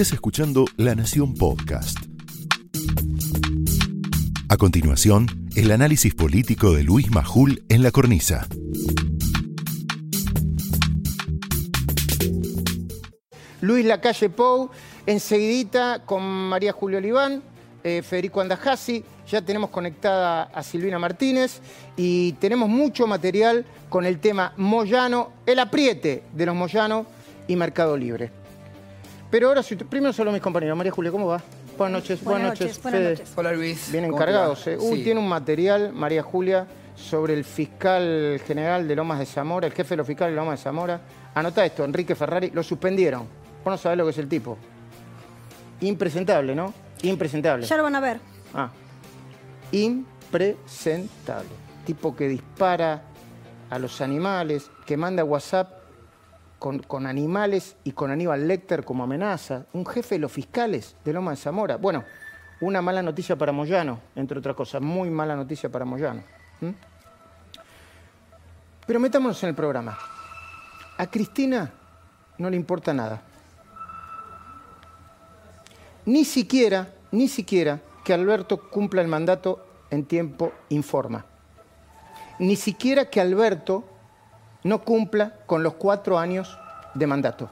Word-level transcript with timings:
Estás 0.00 0.14
escuchando 0.14 0.64
La 0.78 0.94
Nación 0.94 1.34
Podcast. 1.34 1.98
A 4.48 4.56
continuación, 4.56 5.26
el 5.56 5.70
análisis 5.72 6.14
político 6.14 6.72
de 6.72 6.84
Luis 6.84 7.10
Majul 7.10 7.62
en 7.68 7.82
la 7.82 7.90
cornisa. 7.90 8.48
Luis 13.60 13.84
Lacalle 13.84 14.30
Pou, 14.30 14.70
enseguidita 15.04 16.06
con 16.06 16.22
María 16.24 16.72
Julio 16.72 16.96
Oliván, 16.96 17.42
eh, 17.84 18.00
Federico 18.00 18.40
Andajasi, 18.40 19.04
ya 19.28 19.42
tenemos 19.42 19.68
conectada 19.68 20.44
a 20.44 20.62
Silvina 20.62 20.98
Martínez 20.98 21.60
y 21.98 22.32
tenemos 22.40 22.70
mucho 22.70 23.06
material 23.06 23.66
con 23.90 24.06
el 24.06 24.18
tema 24.18 24.54
Moyano, 24.56 25.34
el 25.44 25.58
apriete 25.58 26.22
de 26.32 26.46
los 26.46 26.54
Moyano 26.54 27.04
y 27.46 27.54
Mercado 27.54 27.98
Libre. 27.98 28.39
Pero 29.30 29.48
ahora, 29.48 29.62
si- 29.62 29.76
primero 29.76 30.12
solo 30.12 30.32
mis 30.32 30.40
compañeros. 30.42 30.76
María 30.76 30.92
Julio, 30.92 31.12
¿cómo 31.12 31.26
va? 31.26 31.40
Buenas 31.78 32.02
noches, 32.02 32.22
buenas, 32.22 32.42
Buenas 32.42 32.60
noches. 32.60 32.66
noches, 32.78 32.82
buenas 32.82 33.00
Fede. 33.00 33.10
noches. 33.10 33.32
Hola 33.36 33.52
Luis. 33.52 33.92
Bien 33.92 34.04
¿Cómo 34.04 34.16
te 34.18 34.22
encargados. 34.24 34.66
eh. 34.66 34.76
Uy, 34.78 34.98
Sí. 34.98 35.04
tiene 35.04 35.20
un 35.20 35.28
material, 35.28 35.92
María 35.92 36.22
Julia, 36.22 36.66
sobre 36.96 37.34
el 37.34 37.44
fiscal 37.44 38.40
general 38.46 38.86
de 38.88 38.96
Lomas 38.96 39.18
de 39.20 39.26
Zamora, 39.26 39.66
el 39.66 39.72
jefe 39.72 39.90
de 39.90 39.96
los 39.98 40.06
fiscales 40.06 40.32
de 40.34 40.36
Lomas 40.40 40.58
de 40.58 40.64
Zamora. 40.64 41.00
Anota 41.34 41.64
esto, 41.64 41.84
Enrique 41.84 42.14
Ferrari, 42.14 42.50
lo 42.50 42.62
suspendieron. 42.62 43.20
Vos 43.64 43.72
no 43.72 43.78
sabés 43.78 43.96
lo 43.98 44.04
que 44.04 44.10
es 44.10 44.18
el 44.18 44.28
tipo. 44.28 44.58
Impresentable, 45.80 46.54
¿no? 46.54 46.74
Impresentable. 47.02 47.64
Ya 47.66 47.76
lo 47.76 47.82
van 47.84 47.94
a 47.96 48.00
ver. 48.00 48.20
Ah. 48.52 48.68
Impresentable. 49.72 51.48
Tipo 51.86 52.14
que 52.14 52.28
dispara 52.28 53.02
a 53.70 53.78
los 53.78 54.00
animales, 54.00 54.70
que 54.84 54.96
manda 54.96 55.24
WhatsApp 55.24 55.79
con, 56.60 57.06
animales 57.06 57.76
y 57.84 57.92
con 57.92 58.10
Aníbal 58.10 58.46
Lecter 58.46 58.84
como 58.84 59.02
amenaza. 59.02 59.64
Un 59.72 59.86
jefe 59.86 60.16
de 60.16 60.20
los 60.20 60.30
fiscales 60.30 60.94
de 61.04 61.12
Loma 61.12 61.30
de 61.30 61.38
Zamora. 61.38 61.76
Bueno, 61.76 62.04
una 62.60 62.82
mala 62.82 63.02
noticia 63.02 63.36
para 63.36 63.50
Moyano, 63.50 63.98
entre 64.14 64.38
otras 64.38 64.54
cosas. 64.54 64.82
Muy 64.82 65.10
mala 65.10 65.34
noticia 65.34 65.70
para 65.70 65.86
Moyano. 65.86 66.22
Pero 68.86 69.00
metámonos 69.00 69.42
en 69.42 69.48
el 69.48 69.54
programa. 69.54 69.98
A 70.98 71.06
Cristina 71.06 71.72
no 72.36 72.50
le 72.50 72.56
importa 72.56 72.92
nada. 72.92 73.22
Ni 76.04 76.26
siquiera, 76.26 76.92
ni 77.10 77.26
siquiera 77.28 77.80
que 78.04 78.12
Alberto 78.12 78.68
cumpla 78.68 79.00
el 79.00 79.08
mandato 79.08 79.66
en 79.90 80.04
tiempo 80.04 80.52
informa. 80.68 81.24
Ni 82.38 82.56
siquiera 82.56 83.08
que 83.08 83.20
Alberto 83.20 83.84
no 84.64 84.82
cumpla 84.82 85.34
con 85.46 85.62
los 85.62 85.74
cuatro 85.74 86.18
años 86.18 86.58
de 86.94 87.06
mandato. 87.06 87.48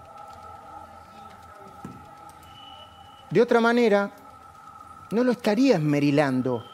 De 3.31 3.43
otra 3.43 3.61
manera, 3.61 4.11
no 5.11 5.25
lo 5.25 5.33
estaría 5.33 5.77
esmerilando 5.77 6.65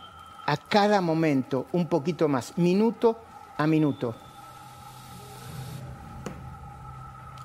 a 0.46 0.56
cada 0.56 1.00
momento 1.00 1.66
un 1.72 1.88
poquito 1.88 2.28
más, 2.28 2.56
minuto 2.58 3.18
a 3.56 3.66
minuto. 3.66 4.14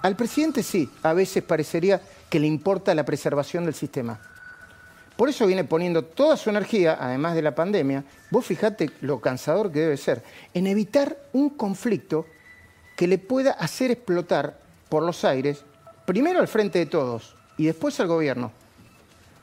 Al 0.02 0.16
presidente 0.16 0.64
sí, 0.64 0.90
a 1.04 1.14
veces 1.14 1.44
parecería 1.44 2.02
que 2.30 2.40
le 2.40 2.48
importa 2.48 2.96
la 2.96 3.04
preservación 3.04 3.66
del 3.66 3.74
sistema. 3.74 4.20
Por 5.18 5.28
eso 5.28 5.46
viene 5.46 5.66
poniendo 5.66 6.04
toda 6.04 6.38
su 6.38 6.50
energía, 6.50 6.98
además 7.00 7.36
de 7.36 7.42
la 7.42 7.54
pandemia, 7.54 8.06
vos 8.32 8.46
fijate 8.46 8.92
lo 9.02 9.20
cansador 9.20 9.72
que 9.72 9.80
debe 9.80 9.98
ser, 9.98 10.24
en 10.54 10.68
evitar 10.68 11.18
un 11.34 11.50
conflicto 11.50 12.26
que 13.00 13.08
le 13.08 13.18
pueda 13.18 13.52
hacer 13.52 13.92
explotar 13.92 14.60
por 14.90 15.04
los 15.04 15.24
aires, 15.24 15.64
primero 16.06 16.42
al 16.42 16.50
frente 16.50 16.80
de 16.80 16.86
todos 16.86 17.34
y 17.56 17.66
después 17.66 17.98
al 18.02 18.08
gobierno. 18.08 18.52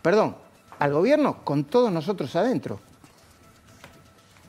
Perdón, 0.03 0.37
al 0.79 0.93
gobierno 0.93 1.43
con 1.43 1.65
todos 1.65 1.91
nosotros 1.91 2.37
adentro. 2.37 2.79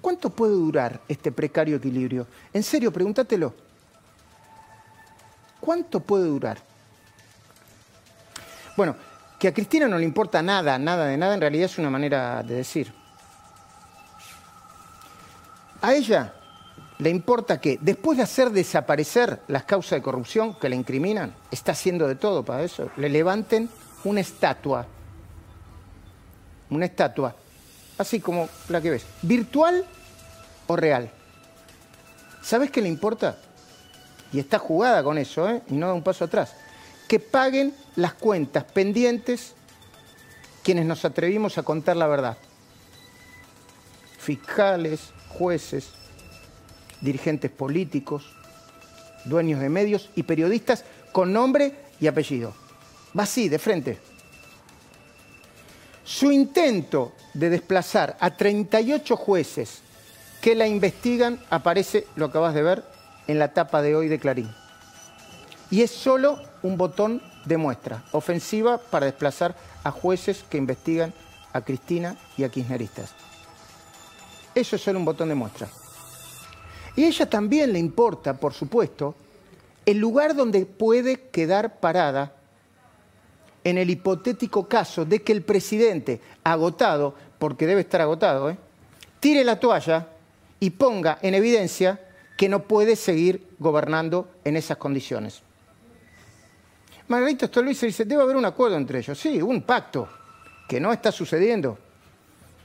¿Cuánto 0.01 0.29
puede 0.29 0.51
durar 0.51 0.99
este 1.07 1.31
precario 1.31 1.77
equilibrio? 1.77 2.27
En 2.51 2.63
serio, 2.63 2.91
pregúntatelo. 2.91 3.53
¿Cuánto 5.61 6.01
puede 6.01 6.25
durar? 6.25 6.57
Bueno, 8.75 8.93
que 9.39 9.47
a 9.47 9.53
Cristina 9.53 9.87
no 9.87 9.97
le 9.97 10.03
importa 10.03 10.41
nada, 10.41 10.77
nada 10.77 11.05
de 11.05 11.15
nada, 11.15 11.33
en 11.33 11.39
realidad 11.39 11.67
es 11.67 11.77
una 11.77 11.89
manera 11.89 12.43
de 12.43 12.55
decir. 12.55 12.93
A 15.81 15.93
ella 15.93 16.33
le 16.99 17.09
importa 17.09 17.61
que, 17.61 17.77
después 17.81 18.17
de 18.17 18.23
hacer 18.23 18.49
desaparecer 18.49 19.41
las 19.47 19.63
causas 19.63 19.97
de 19.97 20.01
corrupción 20.01 20.55
que 20.55 20.69
le 20.69 20.75
incriminan, 20.75 21.35
está 21.51 21.73
haciendo 21.73 22.07
de 22.07 22.15
todo 22.15 22.43
para 22.43 22.63
eso, 22.63 22.89
le 22.97 23.09
levanten 23.09 23.69
una 24.03 24.21
estatua. 24.21 24.85
Una 26.69 26.85
estatua, 26.85 27.35
así 27.97 28.19
como 28.19 28.49
la 28.69 28.81
que 28.81 28.89
ves, 28.89 29.05
virtual 29.21 29.85
o 30.67 30.75
real. 30.75 31.11
¿Sabes 32.41 32.71
qué 32.71 32.81
le 32.81 32.89
importa? 32.89 33.37
y 34.31 34.39
está 34.39 34.59
jugada 34.59 35.03
con 35.03 35.17
eso, 35.17 35.49
¿eh? 35.49 35.61
y 35.69 35.75
no 35.75 35.87
da 35.87 35.93
un 35.93 36.03
paso 36.03 36.25
atrás, 36.25 36.53
que 37.07 37.19
paguen 37.19 37.73
las 37.95 38.13
cuentas 38.13 38.63
pendientes 38.65 39.53
quienes 40.63 40.85
nos 40.85 41.05
atrevimos 41.05 41.57
a 41.57 41.63
contar 41.63 41.95
la 41.95 42.07
verdad. 42.07 42.37
Fiscales, 44.17 45.13
jueces, 45.29 45.91
dirigentes 47.01 47.51
políticos, 47.51 48.25
dueños 49.25 49.59
de 49.59 49.69
medios 49.69 50.09
y 50.15 50.23
periodistas 50.23 50.83
con 51.11 51.33
nombre 51.33 51.73
y 51.99 52.07
apellido. 52.07 52.53
Va 53.17 53.23
así, 53.23 53.49
de 53.49 53.59
frente. 53.59 53.97
Su 56.03 56.31
intento 56.31 57.13
de 57.33 57.49
desplazar 57.49 58.17
a 58.19 58.35
38 58.35 59.15
jueces 59.17 59.81
que 60.41 60.55
la 60.55 60.67
investigan 60.67 61.39
aparece, 61.49 62.07
lo 62.15 62.25
acabas 62.25 62.53
de 62.53 62.63
ver, 62.63 62.83
en 63.27 63.39
la 63.39 63.53
tapa 63.53 63.81
de 63.81 63.95
hoy 63.95 64.07
de 64.07 64.19
Clarín. 64.19 64.49
Y 65.69 65.81
es 65.81 65.91
solo 65.91 66.41
un 66.61 66.77
botón 66.77 67.21
de 67.45 67.57
muestra, 67.57 68.03
ofensiva 68.11 68.77
para 68.77 69.05
desplazar 69.05 69.55
a 69.83 69.91
jueces 69.91 70.45
que 70.49 70.57
investigan 70.57 71.13
a 71.53 71.61
Cristina 71.61 72.15
y 72.37 72.43
a 72.43 72.49
kirchneristas. 72.49 73.13
Eso 74.55 74.75
es 74.75 74.81
solo 74.81 74.99
un 74.99 75.05
botón 75.05 75.29
de 75.29 75.35
muestra. 75.35 75.67
Y 76.97 77.03
a 77.03 77.07
ella 77.07 77.29
también 77.29 77.71
le 77.71 77.79
importa, 77.79 78.33
por 78.33 78.53
supuesto, 78.53 79.15
el 79.85 79.99
lugar 79.99 80.35
donde 80.35 80.65
puede 80.65 81.29
quedar 81.29 81.79
parada 81.79 82.33
en 83.63 83.77
el 83.77 83.91
hipotético 83.91 84.67
caso 84.67 85.05
de 85.05 85.21
que 85.21 85.31
el 85.31 85.43
presidente, 85.43 86.19
agotado, 86.43 87.13
porque 87.37 87.67
debe 87.67 87.81
estar 87.81 88.01
agotado, 88.01 88.49
¿eh? 88.49 88.57
tire 89.19 89.43
la 89.43 89.59
toalla 89.59 90.07
y 90.59 90.71
ponga 90.71 91.19
en 91.21 91.35
evidencia 91.35 92.01
que 92.35 92.49
no 92.49 92.63
puede 92.63 92.95
seguir 92.95 93.47
gobernando 93.59 94.29
en 94.43 94.57
esas 94.57 94.77
condiciones. 94.77 95.43
Margarito 97.09 97.45
Stolbizer 97.45 97.89
dice, 97.89 98.05
debe 98.05 98.23
haber 98.23 98.37
un 98.37 98.45
acuerdo 98.45 98.75
entre 98.75 98.99
ellos. 98.99 99.19
Sí, 99.19 99.39
un 99.39 99.61
pacto, 99.61 100.09
que 100.67 100.79
no 100.79 100.91
está 100.91 101.11
sucediendo. 101.11 101.77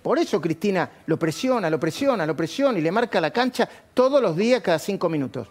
Por 0.02 0.18
eso 0.18 0.40
Cristina 0.40 0.90
lo 1.06 1.18
presiona, 1.18 1.70
lo 1.70 1.78
presiona, 1.78 2.26
lo 2.26 2.36
presiona 2.36 2.78
y 2.78 2.82
le 2.82 2.90
marca 2.90 3.20
la 3.20 3.30
cancha 3.30 3.68
todos 3.94 4.20
los 4.20 4.36
días, 4.36 4.60
cada 4.60 4.78
cinco 4.78 5.08
minutos. 5.08 5.48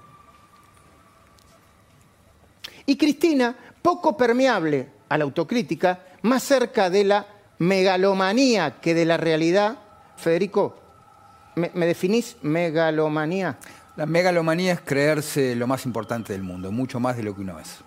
Y 2.86 2.98
Cristina, 2.98 3.56
poco 3.82 4.18
permeable 4.18 4.90
a 5.08 5.18
la 5.18 5.24
autocrítica, 5.24 6.04
más 6.24 6.44
cerca 6.44 6.90
de 6.90 7.06
la 7.06 7.26
megalomanía 7.60 8.82
que 8.82 8.94
de 8.94 9.06
la 9.06 9.18
realidad. 9.18 9.78
Federico, 10.18 10.78
¿me, 11.56 11.72
me 11.74 11.86
definís 11.86 12.36
megalomanía? 12.42 13.58
La 13.96 14.06
megalomanía 14.06 14.74
es 14.74 14.82
creerse 14.82 15.56
lo 15.56 15.68
más 15.68 15.86
importante 15.86 16.34
del 16.34 16.44
mundo, 16.44 16.72
mucho 16.72 17.00
más 17.00 17.16
de 17.16 17.24
lo 17.24 17.36
que 17.36 17.42
uno 17.42 17.60
es. 17.60 17.78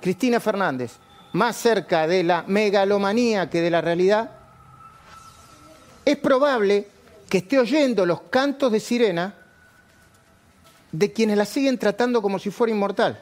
Cristina 0.00 0.40
Fernández, 0.40 0.98
más 1.32 1.56
cerca 1.56 2.06
de 2.06 2.22
la 2.22 2.44
megalomanía 2.46 3.48
que 3.48 3.60
de 3.62 3.70
la 3.70 3.80
realidad, 3.80 4.30
es 6.04 6.16
probable 6.16 6.86
que 7.28 7.38
esté 7.38 7.58
oyendo 7.58 8.04
los 8.06 8.22
cantos 8.22 8.70
de 8.70 8.80
sirena 8.80 9.34
de 10.92 11.12
quienes 11.12 11.36
la 11.36 11.44
siguen 11.44 11.78
tratando 11.78 12.22
como 12.22 12.38
si 12.38 12.50
fuera 12.50 12.72
inmortal. 12.72 13.18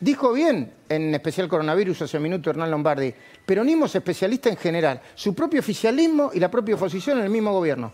Dijo 0.00 0.32
bien 0.32 0.72
en 0.88 1.14
especial 1.14 1.48
coronavirus 1.48 2.02
hace 2.02 2.16
un 2.16 2.22
minuto 2.22 2.50
Hernán 2.50 2.70
Lombardi, 2.70 3.14
peronismo 3.44 3.86
es 3.86 3.94
especialista 3.94 4.48
en 4.48 4.56
general, 4.56 5.00
su 5.14 5.34
propio 5.34 5.60
oficialismo 5.60 6.30
y 6.32 6.40
la 6.40 6.50
propia 6.50 6.74
oposición 6.74 7.18
en 7.18 7.24
el 7.24 7.30
mismo 7.30 7.52
gobierno. 7.52 7.92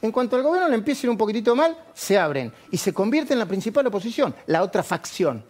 En 0.00 0.12
cuanto 0.12 0.36
al 0.36 0.42
gobierno 0.42 0.68
le 0.68 0.76
empiece 0.76 1.02
a 1.02 1.04
ir 1.06 1.10
un 1.10 1.18
poquitito 1.18 1.56
mal, 1.56 1.76
se 1.94 2.18
abren 2.18 2.52
y 2.70 2.76
se 2.76 2.92
convierte 2.92 3.32
en 3.32 3.40
la 3.40 3.46
principal 3.46 3.86
oposición, 3.86 4.34
la 4.46 4.62
otra 4.62 4.82
facción. 4.82 5.42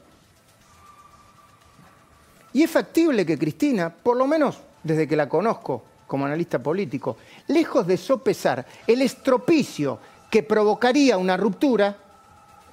Y 2.54 2.62
es 2.62 2.70
factible 2.70 3.26
que 3.26 3.38
Cristina, 3.38 3.90
por 3.90 4.16
lo 4.16 4.26
menos 4.26 4.58
desde 4.82 5.06
que 5.06 5.16
la 5.16 5.28
conozco 5.28 5.84
como 6.06 6.26
analista 6.26 6.58
político, 6.58 7.16
lejos 7.48 7.86
de 7.86 7.96
sopesar 7.96 8.64
el 8.86 9.02
estropicio 9.02 9.98
que 10.30 10.42
provocaría 10.42 11.16
una 11.18 11.36
ruptura, 11.36 11.96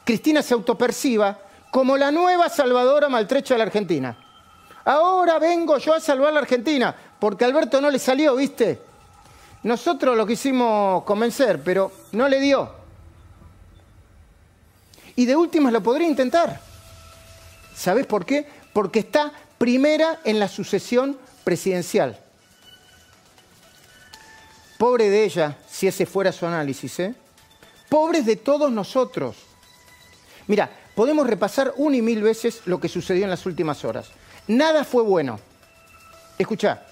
Cristina 0.03 0.41
se 0.41 0.53
autoperciba 0.53 1.39
como 1.71 1.97
la 1.97 2.11
nueva 2.11 2.49
salvadora 2.49 3.09
maltrecha 3.09 3.53
de 3.53 3.57
la 3.57 3.63
Argentina. 3.63 4.17
Ahora 4.85 5.39
vengo 5.39 5.77
yo 5.77 5.93
a 5.93 5.99
salvar 5.99 6.29
a 6.29 6.33
la 6.33 6.39
Argentina, 6.41 6.95
porque 7.19 7.45
a 7.45 7.47
Alberto 7.47 7.79
no 7.79 7.89
le 7.89 7.99
salió, 7.99 8.35
¿viste? 8.35 8.81
Nosotros 9.63 10.17
lo 10.17 10.27
quisimos 10.27 11.03
convencer, 11.03 11.63
pero 11.63 11.91
no 12.11 12.27
le 12.27 12.39
dio. 12.39 12.69
Y 15.15 15.25
de 15.25 15.35
últimas 15.35 15.71
lo 15.71 15.81
podría 15.81 16.07
intentar. 16.07 16.59
¿Sabes 17.73 18.05
por 18.05 18.25
qué? 18.25 18.45
Porque 18.73 18.99
está 18.99 19.31
primera 19.57 20.19
en 20.25 20.39
la 20.39 20.47
sucesión 20.47 21.17
presidencial. 21.43 22.19
Pobre 24.83 25.09
de 25.09 25.23
ella, 25.23 25.57
si 25.65 25.87
ese 25.87 26.05
fuera 26.05 26.33
su 26.33 26.45
análisis, 26.45 26.99
¿eh? 26.99 27.15
Pobres 27.87 28.25
de 28.25 28.35
todos 28.35 28.69
nosotros. 28.69 29.37
Mira, 30.47 30.69
podemos 30.93 31.25
repasar 31.25 31.73
una 31.77 31.95
y 31.95 32.01
mil 32.01 32.21
veces 32.21 32.63
lo 32.65 32.81
que 32.81 32.89
sucedió 32.89 33.23
en 33.23 33.29
las 33.29 33.45
últimas 33.45 33.85
horas. 33.85 34.09
Nada 34.45 34.83
fue 34.83 35.01
bueno. 35.03 35.39
Escucha, 36.37 36.85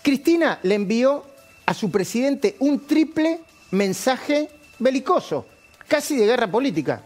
Cristina 0.00 0.58
le 0.62 0.74
envió 0.74 1.22
a 1.66 1.74
su 1.74 1.90
presidente 1.90 2.56
un 2.60 2.86
triple 2.86 3.40
mensaje 3.72 4.48
belicoso, 4.78 5.44
casi 5.86 6.16
de 6.16 6.24
guerra 6.24 6.50
política. 6.50 7.02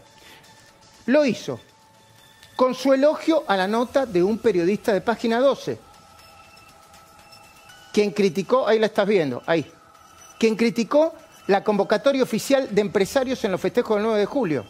Lo 1.07 1.25
hizo 1.25 1.59
con 2.55 2.73
su 2.75 2.93
elogio 2.93 3.43
a 3.45 3.57
la 3.57 3.67
nota 3.67 4.05
de 4.05 4.23
un 4.23 4.37
periodista 4.37 4.93
de 4.93 5.01
página 5.01 5.41
12, 5.41 5.77
quien 7.91 8.11
criticó, 8.11 8.69
ahí 8.69 8.79
la 8.79 8.85
estás 8.85 9.05
viendo, 9.05 9.43
ahí, 9.45 9.69
quien 10.39 10.55
criticó 10.55 11.13
la 11.47 11.63
convocatoria 11.63 12.23
oficial 12.23 12.73
de 12.73 12.81
empresarios 12.81 13.43
en 13.43 13.51
los 13.51 13.61
festejos 13.61 13.97
del 13.97 14.05
9 14.05 14.19
de 14.19 14.25
julio. 14.25 14.65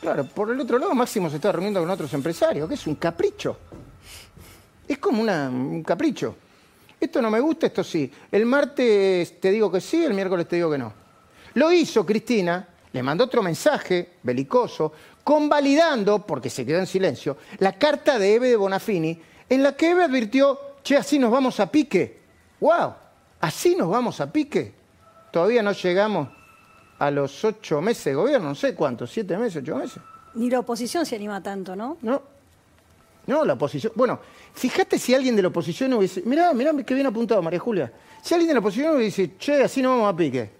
Claro, 0.00 0.24
por 0.26 0.50
el 0.50 0.60
otro 0.60 0.78
lado, 0.78 0.94
Máximo 0.94 1.28
se 1.28 1.36
está 1.36 1.52
reuniendo 1.52 1.80
con 1.80 1.90
otros 1.90 2.12
empresarios, 2.14 2.68
que 2.68 2.74
es 2.74 2.86
un 2.86 2.94
capricho. 2.94 3.56
Es 4.86 4.98
como 4.98 5.22
un 5.22 5.82
capricho. 5.82 6.36
Esto 6.98 7.22
no 7.22 7.30
me 7.30 7.40
gusta, 7.40 7.66
esto 7.66 7.82
sí. 7.82 8.10
El 8.30 8.46
martes 8.46 9.40
te 9.40 9.50
digo 9.50 9.70
que 9.70 9.80
sí, 9.80 10.04
el 10.04 10.14
miércoles 10.14 10.46
te 10.46 10.56
digo 10.56 10.70
que 10.70 10.78
no. 10.78 10.92
Lo 11.54 11.72
hizo 11.72 12.04
Cristina, 12.04 12.66
le 12.92 13.02
mandó 13.02 13.24
otro 13.24 13.42
mensaje 13.42 14.16
belicoso, 14.22 14.92
convalidando, 15.24 16.26
porque 16.26 16.50
se 16.50 16.66
quedó 16.66 16.78
en 16.78 16.86
silencio, 16.86 17.36
la 17.58 17.72
carta 17.78 18.18
de 18.18 18.34
Eve 18.34 18.48
de 18.48 18.56
Bonafini, 18.56 19.20
en 19.48 19.62
la 19.62 19.76
que 19.76 19.90
Eve 19.90 20.04
advirtió, 20.04 20.58
che, 20.82 20.96
así 20.96 21.18
nos 21.18 21.30
vamos 21.30 21.60
a 21.60 21.70
pique. 21.70 22.19
¡Wow! 22.60 22.94
¿Así 23.40 23.74
nos 23.74 23.88
vamos 23.88 24.20
a 24.20 24.30
pique? 24.30 24.74
Todavía 25.32 25.62
no 25.62 25.72
llegamos 25.72 26.28
a 26.98 27.10
los 27.10 27.44
ocho 27.44 27.80
meses 27.80 28.04
de 28.04 28.14
gobierno, 28.14 28.48
no 28.48 28.54
sé 28.54 28.74
cuántos, 28.74 29.10
siete 29.10 29.36
meses, 29.38 29.62
ocho 29.62 29.76
meses. 29.76 30.02
Ni 30.34 30.50
la 30.50 30.60
oposición 30.60 31.06
se 31.06 31.16
anima 31.16 31.42
tanto, 31.42 31.74
¿no? 31.74 31.96
No. 32.02 32.22
No, 33.26 33.44
la 33.44 33.54
oposición. 33.54 33.92
Bueno, 33.96 34.20
fíjate 34.54 34.98
si 34.98 35.14
alguien 35.14 35.36
de 35.36 35.42
la 35.42 35.48
oposición 35.48 35.92
hubiese. 35.94 36.22
Mirá, 36.22 36.52
mirá 36.52 36.72
qué 36.84 36.94
bien 36.94 37.06
apuntado, 37.06 37.40
María 37.42 37.58
Julia. 37.58 37.92
Si 38.22 38.34
alguien 38.34 38.48
de 38.48 38.54
la 38.54 38.60
oposición 38.60 38.96
hubiese 38.96 39.36
che, 39.38 39.62
así 39.62 39.80
no 39.82 39.90
vamos 39.90 40.12
a 40.12 40.16
pique. 40.16 40.50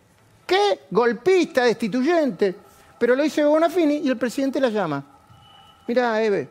¿Qué? 0.46 0.81
Golpista, 0.91 1.64
destituyente. 1.64 2.55
Pero 2.99 3.14
lo 3.14 3.23
dice 3.23 3.44
Bonafini 3.44 3.99
y 3.99 4.08
el 4.08 4.17
presidente 4.17 4.61
la 4.61 4.69
llama. 4.69 5.05
Mirá, 5.87 6.23
Eve. 6.23 6.49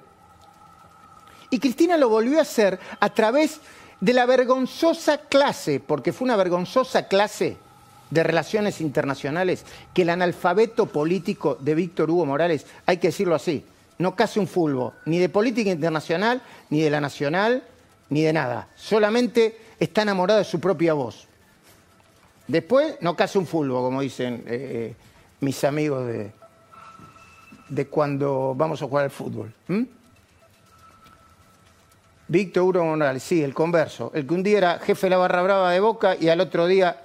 Y 1.49 1.59
Cristina 1.59 1.97
lo 1.97 2.09
volvió 2.09 2.39
a 2.39 2.41
hacer 2.43 2.79
a 2.99 3.09
través 3.09 3.59
de 4.01 4.13
la 4.13 4.25
vergonzosa 4.25 5.17
clase, 5.17 5.79
porque 5.79 6.13
fue 6.13 6.25
una 6.25 6.35
vergonzosa 6.35 7.07
clase 7.07 7.57
de 8.09 8.23
Relaciones 8.23 8.81
Internacionales 8.81 9.65
que 9.93 10.03
el 10.03 10.09
analfabeto 10.09 10.87
político 10.87 11.57
de 11.59 11.75
Víctor 11.75 12.09
Hugo 12.09 12.25
Morales, 12.25 12.65
hay 12.85 12.97
que 12.97 13.09
decirlo 13.09 13.35
así, 13.35 13.63
no 13.97 14.15
case 14.15 14.39
un 14.39 14.47
fulbo, 14.47 14.93
ni 15.05 15.19
de 15.19 15.29
política 15.29 15.69
internacional, 15.69 16.41
ni 16.69 16.81
de 16.81 16.89
la 16.89 17.01
nacional, 17.01 17.63
ni 18.09 18.21
de 18.21 18.33
nada. 18.33 18.69
Solamente 18.75 19.57
está 19.79 20.01
enamorado 20.03 20.39
de 20.39 20.45
su 20.45 20.59
propia 20.59 20.93
voz. 20.93 21.27
Después, 22.47 22.95
no 23.01 23.15
case 23.15 23.37
un 23.37 23.45
fulbo, 23.45 23.81
como 23.83 24.01
dicen 24.01 24.43
eh, 24.47 24.95
mis 25.41 25.63
amigos 25.63 26.07
de, 26.07 26.31
de 27.67 27.87
cuando 27.87 28.55
vamos 28.55 28.81
a 28.81 28.87
jugar 28.87 29.03
al 29.03 29.11
fútbol. 29.11 29.53
Víctor 32.29 32.63
Hugo 32.63 32.85
Morales, 32.85 33.23
sí, 33.23 33.43
el 33.43 33.55
converso, 33.55 34.11
el 34.13 34.27
que 34.27 34.33
un 34.35 34.43
día 34.43 34.59
era 34.59 34.77
jefe 34.77 35.07
de 35.07 35.09
la 35.09 35.17
barra 35.17 35.41
brava 35.41 35.71
de 35.71 35.79
Boca 35.79 36.15
y 36.15 36.29
al 36.29 36.39
otro 36.39 36.67
día 36.67 36.95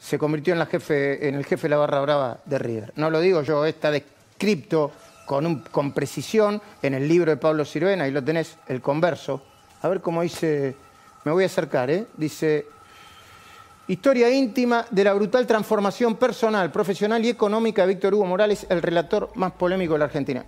se 0.00 0.18
convirtió 0.18 0.52
en, 0.52 0.58
la 0.58 0.66
jefe, 0.66 1.28
en 1.28 1.36
el 1.36 1.44
jefe 1.44 1.62
de 1.62 1.68
la 1.68 1.76
barra 1.76 2.00
brava 2.00 2.38
de 2.44 2.58
River. 2.58 2.92
No 2.96 3.10
lo 3.10 3.20
digo 3.20 3.42
yo, 3.42 3.64
está 3.64 3.92
descripto 3.92 4.90
con, 5.24 5.60
con 5.70 5.92
precisión 5.92 6.60
en 6.82 6.94
el 6.94 7.06
libro 7.06 7.30
de 7.30 7.36
Pablo 7.36 7.64
Sirvena, 7.64 8.04
ahí 8.04 8.10
lo 8.10 8.24
tenés, 8.24 8.56
el 8.66 8.80
converso. 8.80 9.40
A 9.82 9.88
ver 9.88 10.00
cómo 10.00 10.22
dice, 10.22 10.74
me 11.24 11.30
voy 11.30 11.44
a 11.44 11.46
acercar, 11.46 11.88
¿eh? 11.90 12.06
dice, 12.16 12.66
historia 13.86 14.28
íntima 14.30 14.84
de 14.90 15.04
la 15.04 15.14
brutal 15.14 15.46
transformación 15.46 16.16
personal, 16.16 16.72
profesional 16.72 17.24
y 17.24 17.28
económica 17.28 17.82
de 17.82 17.94
Víctor 17.94 18.14
Hugo 18.14 18.26
Morales, 18.26 18.66
el 18.68 18.82
relator 18.82 19.30
más 19.36 19.52
polémico 19.52 19.92
de 19.92 19.98
la 20.00 20.04
Argentina. 20.06 20.44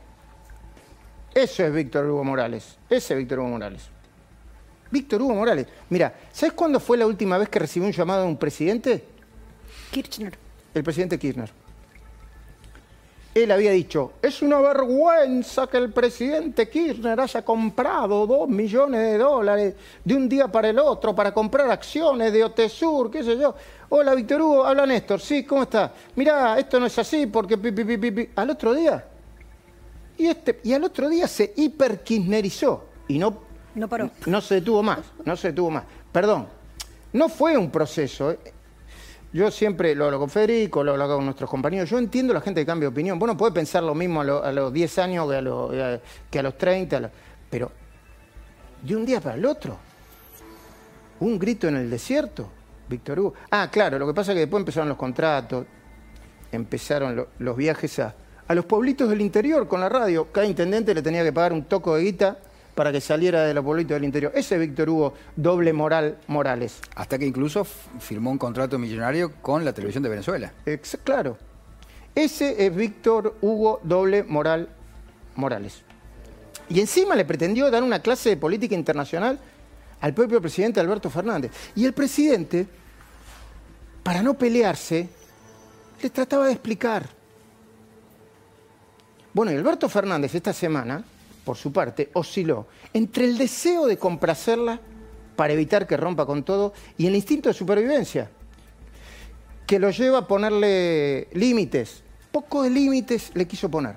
Eso 1.37 1.67
es 1.67 1.71
Víctor 1.71 2.07
Hugo 2.07 2.25
Morales, 2.25 2.79
ese 2.89 3.13
es 3.13 3.19
Víctor 3.19 3.41
Hugo 3.41 3.49
Morales. 3.51 3.83
Víctor 4.91 5.21
Hugo 5.21 5.35
Morales. 5.35 5.67
Mira, 5.91 6.15
¿sabes 6.33 6.55
cuándo 6.55 6.81
fue 6.81 6.97
la 6.97 7.07
última 7.07 7.37
vez 7.37 7.51
que 7.51 7.59
recibió 7.59 7.87
un 7.87 7.93
llamado 7.93 8.23
de 8.23 8.29
un 8.29 8.39
presidente? 8.39 9.05
Kirchner. 9.91 10.33
El 10.73 10.83
presidente 10.83 11.19
Kirchner. 11.19 11.51
Él 13.35 13.51
había 13.53 13.73
dicho, 13.73 14.15
es 14.23 14.41
una 14.41 14.61
vergüenza 14.61 15.67
que 15.67 15.77
el 15.77 15.93
presidente 15.93 16.71
Kirchner 16.71 17.21
haya 17.21 17.45
comprado 17.45 18.27
dos 18.27 18.49
millones 18.49 19.03
de 19.03 19.19
dólares 19.19 19.75
de 20.03 20.15
un 20.15 20.31
día 20.31 20.49
para 20.49 20.71
el 20.71 20.79
otro 20.79 21.15
para 21.15 21.35
comprar 21.35 21.71
acciones 21.71 22.33
de 22.33 22.45
Otesur, 22.45 23.11
qué 23.11 23.23
sé 23.23 23.37
yo. 23.37 23.55
Hola, 23.91 24.15
Víctor 24.15 24.41
Hugo, 24.41 24.65
habla 24.65 24.87
Néstor, 24.87 25.21
sí, 25.21 25.45
¿cómo 25.45 25.65
está? 25.65 25.93
Mirá, 26.15 26.59
esto 26.59 26.81
no 26.81 26.87
es 26.87 26.99
así 26.99 27.27
porque 27.27 27.59
pi, 27.59 27.73
pi, 27.73 27.85
pi, 27.99 28.11
pi, 28.11 28.31
Al 28.37 28.49
otro 28.49 28.73
día. 28.73 29.05
Y, 30.19 30.27
este, 30.27 30.61
y 30.65 30.73
al 30.73 30.85
otro 30.85 31.09
día 31.09 31.29
se 31.29 31.53
hiperkirchnerizó 31.57 32.85
y 33.09 33.19
no, 33.19 33.41
no 33.75 33.89
paró. 33.89 34.11
No 34.27 34.41
se 34.41 34.57
detuvo 34.57 34.83
más, 34.83 35.01
no 35.25 35.37
se 35.37 35.49
detuvo 35.49 35.71
más. 35.71 35.85
Perdón, 36.11 36.49
no 37.13 37.29
fue 37.29 37.57
un 37.57 37.71
proceso. 37.71 38.31
¿eh? 38.33 38.39
Yo 39.33 39.51
siempre 39.51 39.95
lo 39.95 40.07
hablo 40.07 40.19
con 40.19 40.31
Federico, 40.31 40.83
lo 40.83 40.93
hablo 40.93 41.09
con 41.09 41.25
nuestros 41.25 41.51
compañeros. 41.51 41.91
Yo 41.91 41.99
entiendo 41.99 42.33
a 42.33 42.35
la 42.35 42.41
gente 42.41 42.63
que 42.63 42.67
cambia 42.67 42.89
de 42.89 42.93
opinión. 42.93 43.19
Bueno, 43.19 43.37
puede 43.37 43.53
pensar 43.53 43.83
lo 43.83 43.95
mismo 43.95 44.23
a, 44.23 44.53
los 44.53 44.73
10 44.73 44.99
años 44.99 45.29
que 45.29 45.37
a, 45.37 45.43
los, 45.43 45.71
que 46.31 46.39
a 46.39 46.43
los 46.43 46.57
30, 46.57 47.11
pero 47.51 47.71
de 48.83 48.97
un 48.97 49.05
día 49.05 49.21
para 49.21 49.37
el 49.37 49.45
otro. 49.45 49.77
Un 51.21 51.39
grito 51.39 51.69
en 51.69 51.77
el 51.77 51.91
desierto, 51.91 52.49
Víctor 52.89 53.21
Hugo. 53.21 53.35
Ah, 53.51 53.69
claro, 53.71 53.99
lo 53.99 54.07
que 54.07 54.15
pasa 54.15 54.33
es 54.33 54.37
que 54.37 54.41
después 54.41 54.61
empezaron 54.61 54.89
los 54.89 54.99
contratos, 54.99 55.67
empezaron 56.53 57.27
los 57.39 57.57
viajes 57.57 57.99
a, 57.99 58.15
a 58.49 58.55
los 58.55 58.65
pueblitos 58.65 59.09
del 59.09 59.21
interior 59.21 59.67
con 59.69 59.81
la 59.81 59.89
radio. 59.89 60.29
Cada 60.33 60.47
intendente 60.47 60.95
le 60.95 61.03
tenía 61.03 61.25
que 61.25 61.33
pagar 61.33 61.53
un 61.53 61.65
toco 61.65 61.97
de 61.97 62.03
guita 62.05 62.39
para 62.75 62.93
que 62.93 63.01
saliera 63.01 63.45
de 63.45 63.55
los 63.55 63.65
pueblitos 63.65 63.95
del 63.95 64.05
interior. 64.05 64.33
Ese 64.35 64.59
Víctor 64.59 64.91
Hugo, 64.91 65.15
doble 65.35 65.73
moral 65.73 66.19
Morales. 66.27 66.79
Hasta 66.95 67.19
que 67.19 67.27
incluso 67.27 67.65
firmó 67.65 68.31
un 68.31 68.39
contrato 68.39 68.79
millonario 68.79 69.33
con 69.41 69.65
la 69.65 69.73
televisión 69.73 70.03
de 70.03 70.11
Venezuela. 70.11 70.53
claro. 71.03 71.39
Ese 72.15 72.65
es 72.65 72.75
Víctor 72.75 73.37
Hugo, 73.41 73.81
doble 73.83 74.23
moral 74.25 74.69
Morales. 75.35 75.83
Y 76.69 76.81
encima 76.81 77.15
le 77.15 77.25
pretendió 77.25 77.71
dar 77.71 77.83
una 77.83 78.01
clase 78.01 78.31
de 78.31 78.37
política 78.37 78.75
internacional 78.75 79.39
al 80.01 80.15
propio 80.15 80.41
presidente 80.41 80.81
Alberto 80.81 81.11
Fernández. 81.11 81.51
Y 81.75 81.85
el 81.85 81.93
presidente, 81.93 82.67
para 84.03 84.23
no 84.23 84.35
pelearse, 84.35 85.09
le 86.03 86.11
trataba 86.11 86.47
de 86.47 86.53
explicar. 86.53 87.16
Bueno, 89.37 89.53
y 89.53 89.57
Alberto 89.57 89.91
Fernández 89.91 90.35
esta 90.35 90.55
semana 90.55 91.05
por 91.45 91.59
su 91.59 91.71
parte, 91.71 92.09
osciló 92.15 92.69
entre 92.95 93.27
el 93.27 93.37
deseo 93.37 93.85
de 93.85 93.99
complacerla 93.99 94.81
para 95.37 95.53
evitar 95.53 95.87
que 95.87 95.99
rompa 95.99 96.25
con 96.25 96.43
todo 96.43 96.73
y 96.97 97.07
el 97.07 97.15
instinto 97.15 97.51
de 97.51 97.53
supervivencia, 97.53 98.31
que 99.67 99.79
lo 99.79 99.91
lleva 99.91 100.21
a 100.21 100.27
ponerle 100.27 101.29
límites. 101.35 102.03
Poco 102.33 102.63
de 102.63 102.71
límites 102.71 103.31
le 103.35 103.47
quiso 103.47 103.71
poner. 103.71 103.97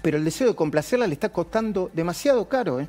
Pero 0.00 0.16
el 0.16 0.24
deseo 0.24 0.48
de 0.48 0.54
complacerla 0.54 1.06
le 1.06 1.12
está 1.12 1.28
costando 1.28 1.90
demasiado 1.92 2.48
caro. 2.48 2.80
¿eh? 2.80 2.88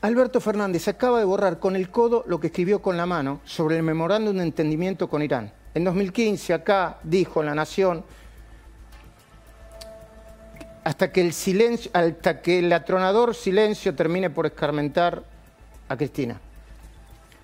Alberto 0.00 0.40
Fernández 0.40 0.88
acaba 0.88 1.18
de 1.18 1.26
borrar 1.26 1.58
con 1.58 1.76
el 1.76 1.90
codo 1.90 2.24
lo 2.26 2.40
que 2.40 2.46
escribió 2.46 2.80
con 2.80 2.96
la 2.96 3.04
mano 3.04 3.42
sobre 3.44 3.76
el 3.76 3.82
memorándum 3.82 4.38
de 4.38 4.44
entendimiento 4.44 5.10
con 5.10 5.20
Irán. 5.20 5.52
En 5.74 5.84
2015 5.84 6.54
acá 6.54 7.00
dijo 7.02 7.40
en 7.40 7.46
La 7.48 7.54
Nación 7.54 8.02
hasta 10.88 11.12
que 11.12 11.20
el 11.20 11.34
silencio, 11.34 11.90
hasta 11.92 12.40
que 12.40 12.60
el 12.60 12.72
atronador 12.72 13.34
silencio 13.34 13.94
termine 13.94 14.30
por 14.30 14.46
escarmentar 14.46 15.22
a 15.86 15.96
Cristina. 15.98 16.40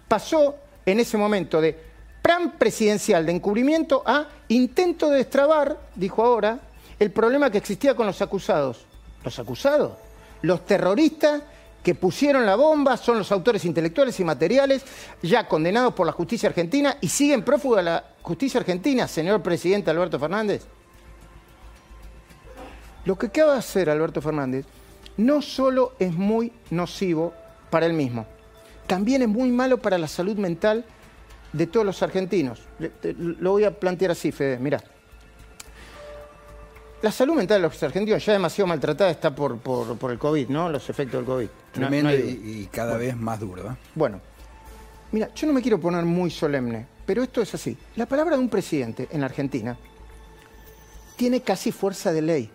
Pasó 0.08 0.56
en 0.86 0.98
ese 0.98 1.18
momento 1.18 1.60
de 1.60 1.78
plan 2.22 2.52
presidencial 2.52 3.26
de 3.26 3.32
encubrimiento 3.32 4.02
a 4.06 4.28
intento 4.48 5.10
de 5.10 5.18
destrabar, 5.18 5.76
dijo 5.94 6.24
ahora, 6.24 6.58
el 6.98 7.10
problema 7.10 7.50
que 7.50 7.58
existía 7.58 7.94
con 7.94 8.06
los 8.06 8.22
acusados. 8.22 8.86
los 9.22 9.38
acusados. 9.38 9.92
Los 10.40 10.64
terroristas 10.64 11.42
que 11.82 11.94
pusieron 11.94 12.46
la 12.46 12.56
bomba 12.56 12.96
son 12.96 13.18
los 13.18 13.30
autores 13.30 13.66
intelectuales 13.66 14.18
y 14.20 14.24
materiales 14.24 14.84
ya 15.22 15.46
condenados 15.46 15.92
por 15.92 16.06
la 16.06 16.12
justicia 16.12 16.48
argentina 16.48 16.96
y 16.98 17.08
siguen 17.08 17.44
prófugos 17.44 17.76
de 17.76 17.82
la 17.82 18.04
justicia 18.22 18.60
argentina, 18.60 19.06
señor 19.06 19.42
presidente 19.42 19.90
Alberto 19.90 20.18
Fernández. 20.18 20.66
Lo 23.04 23.16
que 23.16 23.26
acaba 23.26 23.52
de 23.52 23.58
hacer 23.58 23.90
Alberto 23.90 24.20
Fernández 24.22 24.64
no 25.16 25.42
solo 25.42 25.92
es 25.98 26.12
muy 26.12 26.52
nocivo 26.70 27.34
para 27.70 27.86
él 27.86 27.92
mismo, 27.92 28.26
también 28.86 29.22
es 29.22 29.28
muy 29.28 29.50
malo 29.50 29.78
para 29.78 29.98
la 29.98 30.08
salud 30.08 30.36
mental 30.36 30.84
de 31.52 31.66
todos 31.66 31.86
los 31.86 32.02
argentinos. 32.02 32.62
Lo 33.18 33.52
voy 33.52 33.64
a 33.64 33.78
plantear 33.78 34.10
así, 34.10 34.32
Fede, 34.32 34.58
mirá. 34.58 34.82
La 37.02 37.12
salud 37.12 37.34
mental 37.34 37.60
de 37.60 37.68
los 37.68 37.82
argentinos 37.82 38.24
ya 38.24 38.32
demasiado 38.32 38.66
maltratada 38.66 39.10
está 39.10 39.34
por, 39.34 39.58
por- 39.58 39.96
por 39.98 40.10
el 40.10 40.18
COVID, 40.18 40.48
¿no? 40.48 40.70
Los 40.70 40.88
efectos 40.88 41.18
del 41.20 41.26
COVID. 41.26 41.46
No- 41.46 41.52
no 41.52 41.72
Tremendo 41.88 42.08
hay 42.10 42.16
y, 42.16 42.20
duda. 42.36 42.48
y 42.62 42.66
cada 42.66 42.96
vez 42.96 43.14
más 43.16 43.38
duro. 43.40 43.70
¿eh? 43.70 43.76
Bueno, 43.94 44.20
mira, 45.12 45.28
yo 45.34 45.46
no 45.46 45.52
me 45.52 45.60
quiero 45.60 45.78
poner 45.78 46.02
muy 46.04 46.30
solemne, 46.30 46.86
pero 47.04 47.22
esto 47.22 47.42
es 47.42 47.52
así. 47.54 47.76
La 47.96 48.06
palabra 48.06 48.36
de 48.36 48.42
un 48.42 48.48
presidente 48.48 49.06
en 49.10 49.20
la 49.20 49.26
Argentina 49.26 49.76
tiene 51.16 51.42
casi 51.42 51.72
fuerza 51.72 52.10
de 52.10 52.22
ley. 52.22 52.50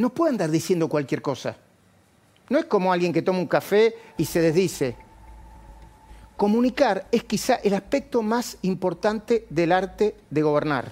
No 0.00 0.14
puede 0.14 0.30
andar 0.30 0.50
diciendo 0.50 0.88
cualquier 0.88 1.20
cosa. 1.20 1.58
No 2.48 2.58
es 2.58 2.64
como 2.64 2.90
alguien 2.90 3.12
que 3.12 3.20
toma 3.20 3.38
un 3.38 3.46
café 3.46 3.94
y 4.16 4.24
se 4.24 4.40
desdice. 4.40 4.96
Comunicar 6.38 7.06
es 7.12 7.24
quizá 7.24 7.56
el 7.56 7.74
aspecto 7.74 8.22
más 8.22 8.56
importante 8.62 9.46
del 9.50 9.72
arte 9.72 10.16
de 10.30 10.40
gobernar 10.40 10.90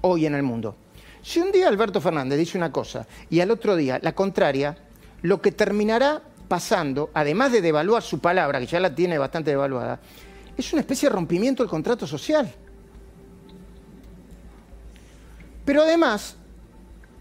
hoy 0.00 0.26
en 0.26 0.34
el 0.34 0.42
mundo. 0.42 0.74
Si 1.22 1.38
un 1.38 1.52
día 1.52 1.68
Alberto 1.68 2.00
Fernández 2.00 2.36
dice 2.36 2.58
una 2.58 2.72
cosa 2.72 3.06
y 3.30 3.38
al 3.38 3.52
otro 3.52 3.76
día 3.76 4.00
la 4.02 4.16
contraria, 4.16 4.76
lo 5.22 5.40
que 5.40 5.52
terminará 5.52 6.20
pasando, 6.48 7.10
además 7.14 7.52
de 7.52 7.60
devaluar 7.60 8.02
su 8.02 8.18
palabra, 8.18 8.58
que 8.58 8.66
ya 8.66 8.80
la 8.80 8.92
tiene 8.92 9.18
bastante 9.18 9.52
devaluada, 9.52 10.00
es 10.56 10.72
una 10.72 10.80
especie 10.80 11.08
de 11.08 11.14
rompimiento 11.14 11.62
del 11.62 11.70
contrato 11.70 12.08
social. 12.08 12.52
Pero 15.64 15.82
además, 15.82 16.37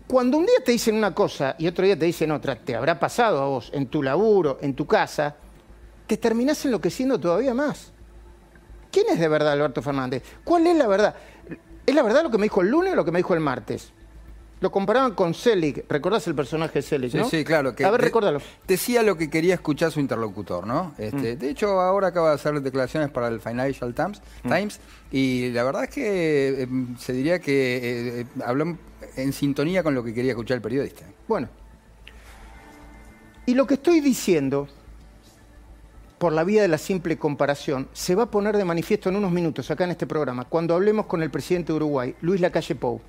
cuando 0.07 0.37
un 0.37 0.45
día 0.45 0.55
te 0.63 0.71
dicen 0.71 0.95
una 0.95 1.13
cosa 1.13 1.55
y 1.57 1.67
otro 1.67 1.85
día 1.85 1.97
te 1.97 2.05
dicen 2.05 2.31
otra, 2.31 2.55
te 2.55 2.75
habrá 2.75 2.99
pasado 2.99 3.41
a 3.41 3.47
vos 3.47 3.69
en 3.73 3.87
tu 3.87 4.01
laburo, 4.01 4.57
en 4.61 4.73
tu 4.73 4.85
casa, 4.87 5.35
te 6.05 6.17
terminás 6.17 6.63
enloqueciendo 6.65 7.19
todavía 7.19 7.53
más. 7.53 7.91
¿Quién 8.91 9.05
es 9.09 9.19
de 9.19 9.27
verdad 9.27 9.51
Alberto 9.53 9.81
Fernández? 9.81 10.23
¿Cuál 10.43 10.65
es 10.67 10.77
la 10.77 10.87
verdad? 10.87 11.15
¿Es 11.85 11.93
la 11.93 12.03
verdad 12.03 12.23
lo 12.23 12.31
que 12.31 12.37
me 12.37 12.43
dijo 12.43 12.61
el 12.61 12.69
lunes 12.69 12.93
o 12.93 12.95
lo 12.95 13.03
que 13.05 13.11
me 13.11 13.19
dijo 13.19 13.33
el 13.33 13.39
martes? 13.41 13.91
Lo 14.59 14.71
comparaban 14.71 15.13
con 15.13 15.35
Selig. 15.35 15.85
¿Recordás 15.87 16.25
el 16.27 16.33
personaje 16.33 16.79
de 16.79 16.81
Selig, 16.81 17.11
Sí, 17.11 17.17
no? 17.17 17.29
sí, 17.29 17.43
claro. 17.43 17.75
Que 17.75 17.85
A 17.85 17.91
ver, 17.91 18.01
de-. 18.11 18.39
Decía 18.67 19.03
lo 19.03 19.15
que 19.15 19.29
quería 19.29 19.53
escuchar 19.53 19.91
su 19.91 19.99
interlocutor, 19.99 20.65
¿no? 20.65 20.93
Este, 20.97 21.35
Mm. 21.35 21.39
De 21.39 21.49
hecho, 21.49 21.79
ahora 21.79 22.07
acaba 22.07 22.29
de 22.29 22.35
hacer 22.35 22.59
declaraciones 22.61 23.09
para 23.11 23.27
el 23.27 23.39
Financial 23.39 23.93
Times, 23.93 24.19
Mm. 24.43 24.49
Times 24.49 24.79
y 25.11 25.51
la 25.51 25.63
verdad 25.63 25.83
es 25.83 25.89
que 25.91 26.63
eh, 26.63 26.67
se 26.97 27.13
diría 27.13 27.37
que 27.39 27.75
eh, 27.77 28.21
eh, 28.21 28.25
habló 28.43 28.77
en- 29.15 29.33
sintonía 29.33 29.83
con 29.83 29.93
lo 29.95 30.03
que 30.03 30.13
quería 30.13 30.31
escuchar 30.31 30.55
el 30.55 30.61
periodista. 30.61 31.05
Bueno. 31.27 31.49
Y 33.45 33.53
lo 33.53 33.65
que 33.65 33.75
estoy 33.75 34.01
diciendo, 34.01 34.67
por 36.17 36.33
la 36.33 36.43
vía 36.43 36.61
de 36.61 36.67
la 36.67 36.77
simple 36.77 37.17
comparación, 37.17 37.87
se 37.93 38.15
va 38.15 38.23
a 38.23 38.31
poner 38.31 38.57
de 38.57 38.65
manifiesto 38.65 39.09
en 39.09 39.15
unos 39.15 39.31
minutos 39.31 39.71
acá 39.71 39.83
en 39.85 39.91
este 39.91 40.05
programa, 40.07 40.45
cuando 40.45 40.73
hablemos 40.73 41.05
con 41.05 41.21
el 41.23 41.31
presidente 41.31 41.71
de 41.71 41.77
Uruguay, 41.77 42.15
Luis 42.21 42.41
Lacalle 42.41 42.75
Pou. 42.75 42.99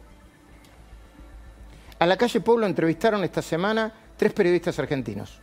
A 1.98 2.06
Lacalle 2.06 2.40
Pou 2.40 2.58
lo 2.58 2.66
entrevistaron 2.66 3.24
esta 3.24 3.42
semana 3.42 3.92
tres 4.16 4.32
periodistas 4.32 4.78
argentinos, 4.78 5.40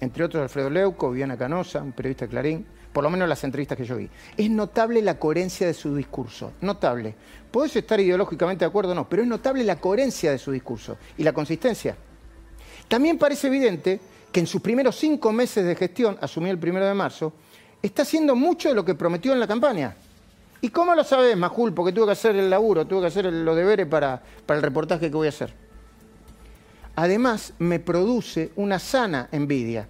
entre 0.00 0.22
otros 0.22 0.42
Alfredo 0.42 0.70
Leuco, 0.70 1.10
Viviana 1.10 1.36
Canosa, 1.36 1.82
un 1.82 1.92
periodista 1.92 2.28
Clarín, 2.28 2.64
por 2.92 3.04
lo 3.04 3.10
menos 3.10 3.28
las 3.28 3.44
entrevistas 3.44 3.76
que 3.76 3.84
yo 3.84 3.96
vi. 3.96 4.08
Es 4.36 4.50
notable 4.50 5.02
la 5.02 5.18
coherencia 5.18 5.66
de 5.66 5.74
su 5.74 5.94
discurso, 5.94 6.52
notable. 6.60 7.14
Podés 7.50 7.76
estar 7.76 8.00
ideológicamente 8.00 8.64
de 8.64 8.68
acuerdo 8.68 8.92
o 8.92 8.94
no, 8.94 9.08
pero 9.08 9.22
es 9.22 9.28
notable 9.28 9.64
la 9.64 9.76
coherencia 9.76 10.30
de 10.30 10.38
su 10.38 10.52
discurso 10.52 10.96
y 11.16 11.22
la 11.22 11.32
consistencia. 11.32 11.96
También 12.88 13.18
parece 13.18 13.46
evidente 13.48 14.00
que 14.32 14.40
en 14.40 14.46
sus 14.46 14.60
primeros 14.60 14.96
cinco 14.96 15.32
meses 15.32 15.64
de 15.64 15.74
gestión, 15.74 16.18
asumió 16.20 16.50
el 16.50 16.58
primero 16.58 16.86
de 16.86 16.94
marzo, 16.94 17.32
está 17.82 18.02
haciendo 18.02 18.34
mucho 18.34 18.68
de 18.68 18.74
lo 18.74 18.84
que 18.84 18.94
prometió 18.94 19.32
en 19.32 19.40
la 19.40 19.46
campaña. 19.46 19.96
¿Y 20.60 20.70
cómo 20.70 20.94
lo 20.94 21.04
sabes, 21.04 21.36
Majul? 21.36 21.72
Porque 21.72 21.92
tuve 21.92 22.06
que 22.06 22.12
hacer 22.12 22.34
el 22.36 22.50
laburo, 22.50 22.86
tuve 22.86 23.02
que 23.02 23.06
hacer 23.06 23.26
los 23.26 23.56
deberes 23.56 23.86
para 23.86 24.22
el 24.48 24.62
reportaje 24.62 25.08
que 25.08 25.16
voy 25.16 25.26
a 25.26 25.30
hacer. 25.30 25.54
Además, 26.96 27.52
me 27.60 27.78
produce 27.78 28.50
una 28.56 28.80
sana 28.80 29.28
envidia. 29.30 29.88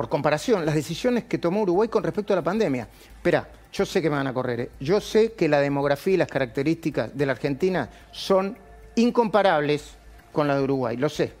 Por 0.00 0.08
comparación, 0.08 0.64
las 0.64 0.74
decisiones 0.74 1.24
que 1.24 1.36
tomó 1.36 1.60
Uruguay 1.60 1.90
con 1.90 2.02
respecto 2.02 2.32
a 2.32 2.36
la 2.36 2.42
pandemia. 2.42 2.88
Espera, 3.16 3.46
yo 3.70 3.84
sé 3.84 4.00
que 4.00 4.08
me 4.08 4.16
van 4.16 4.28
a 4.28 4.32
correr. 4.32 4.60
¿eh? 4.60 4.70
Yo 4.80 4.98
sé 4.98 5.32
que 5.34 5.46
la 5.46 5.60
demografía 5.60 6.14
y 6.14 6.16
las 6.16 6.28
características 6.28 7.14
de 7.14 7.26
la 7.26 7.32
Argentina 7.32 7.90
son 8.10 8.56
incomparables 8.94 9.96
con 10.32 10.48
la 10.48 10.56
de 10.56 10.62
Uruguay, 10.62 10.96
lo 10.96 11.10
sé. 11.10 11.34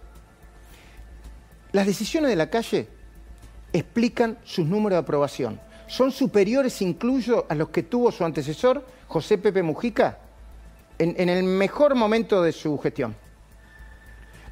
Las 1.72 1.86
decisiones 1.86 2.28
de 2.28 2.36
la 2.36 2.50
calle 2.50 2.86
explican 3.72 4.36
sus 4.44 4.66
números 4.66 4.96
de 4.96 5.04
aprobación. 5.04 5.58
Son 5.86 6.12
superiores 6.12 6.82
incluso 6.82 7.46
a 7.48 7.54
los 7.54 7.70
que 7.70 7.84
tuvo 7.84 8.12
su 8.12 8.26
antecesor, 8.26 8.84
José 9.08 9.38
Pepe 9.38 9.62
Mujica, 9.62 10.18
en, 10.98 11.14
en 11.16 11.30
el 11.30 11.44
mejor 11.44 11.94
momento 11.94 12.42
de 12.42 12.52
su 12.52 12.76
gestión. 12.76 13.16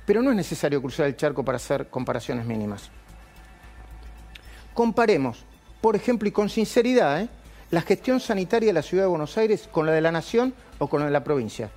Pero 0.06 0.22
no 0.22 0.30
es 0.30 0.36
necesario 0.36 0.80
cruzar 0.80 1.04
el 1.04 1.16
charco 1.16 1.44
para 1.44 1.56
hacer 1.56 1.88
comparaciones 1.88 2.46
mínimas. 2.46 2.90
Comparemos, 4.78 5.38
por 5.80 5.96
ejemplo, 5.96 6.28
y 6.28 6.30
con 6.30 6.48
sinceridad, 6.48 7.22
¿eh? 7.22 7.28
la 7.72 7.80
gestión 7.80 8.20
sanitaria 8.20 8.68
de 8.68 8.72
la 8.72 8.82
Ciudad 8.82 9.02
de 9.02 9.08
Buenos 9.08 9.36
Aires 9.36 9.68
con 9.72 9.86
la 9.86 9.90
de 9.90 10.00
la 10.00 10.12
Nación 10.12 10.54
o 10.78 10.86
con 10.86 11.00
la 11.00 11.06
de 11.06 11.10
la 11.10 11.24
provincia. 11.24 11.68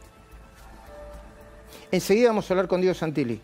Enseguida 1.91 2.27
vamos 2.27 2.47
a 2.47 2.53
hablar 2.53 2.67
con 2.67 2.79
Diego 2.79 2.93
Santilli. 2.93 3.41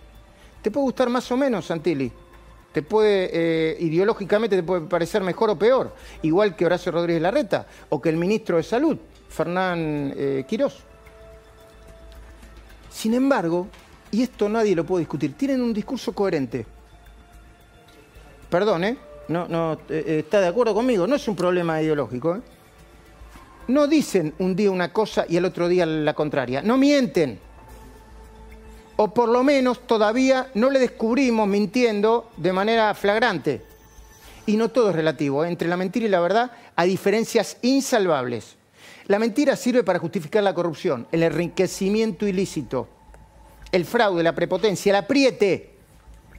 ¿Te 0.62 0.70
puede 0.70 0.84
gustar 0.84 1.10
más 1.10 1.32
o 1.32 1.38
menos, 1.38 1.66
Santilli? 1.66 2.12
Te 2.72 2.84
puede, 2.84 3.32
eh, 3.34 3.78
ideológicamente, 3.80 4.56
te 4.56 4.62
puede 4.62 4.82
parecer 4.82 5.24
mejor 5.24 5.50
o 5.50 5.58
peor, 5.58 5.96
igual 6.22 6.56
que 6.56 6.64
Horacio 6.64 6.92
Rodríguez 6.92 7.24
Larreta 7.24 7.66
o 7.90 8.00
que 8.00 8.10
el 8.10 8.18
ministro 8.18 8.58
de 8.58 8.64
Salud, 8.64 8.96
Fernán 9.28 10.14
eh, 10.16 10.46
Quirós. 10.48 10.84
Sin 12.92 13.16
embargo, 13.16 13.70
y 14.12 14.22
esto 14.22 14.50
nadie 14.50 14.76
lo 14.76 14.86
puede 14.86 15.02
discutir, 15.02 15.34
tienen 15.34 15.64
un 15.64 15.74
discurso 15.74 16.14
coherente. 16.14 16.64
Perdón, 18.52 18.84
¿eh? 18.84 19.07
No, 19.27 19.48
no, 19.48 19.74
eh, 19.74 19.77
eh, 19.89 20.19
está 20.19 20.39
de 20.39 20.48
acuerdo 20.48 20.74
conmigo, 20.74 21.05
no 21.05 21.15
es 21.15 21.27
un 21.27 21.36
problema 21.36 21.81
ideológico. 21.81 22.36
¿eh? 22.36 22.41
No 23.67 23.88
dicen 23.88 24.34
un 24.39 24.55
día 24.55 24.72
una 24.72 24.93
cosa 24.93 25.25
y 25.27 25.36
el 25.36 25.46
otro 25.46 25.67
día 25.67 25.86
la 25.86 26.13
contraria, 26.13 26.62
no 26.62 26.77
mienten. 26.77 27.39
O 28.96 29.13
por 29.13 29.29
lo 29.29 29.43
menos 29.43 29.86
todavía 29.86 30.50
no 30.53 30.69
le 30.69 30.79
descubrimos 30.79 31.48
mintiendo 31.48 32.31
de 32.38 32.53
manera 32.53 32.93
flagrante. 32.93 33.62
Y 34.46 34.55
no 34.55 34.69
todo 34.69 34.91
es 34.91 34.96
relativo, 34.96 35.43
entre 35.43 35.67
la 35.67 35.75
mentira 35.75 36.05
y 36.05 36.10
la 36.10 36.22
verdad 36.22 36.51
hay 36.75 36.89
diferencias 36.89 37.57
insalvables. 37.62 38.55
La 39.07 39.19
mentira 39.19 39.55
sirve 39.55 39.84
para 39.84 40.00
justificar 40.00 40.43
la 40.43 40.53
corrupción, 40.53 41.05
el 41.12 41.24
enriquecimiento 41.24 42.25
ilícito, 42.25 42.88
el 43.72 43.86
fraude, 43.86 44.24
la 44.24 44.34
prepotencia, 44.34 44.91
el 44.91 44.96
apriete. 44.96 45.75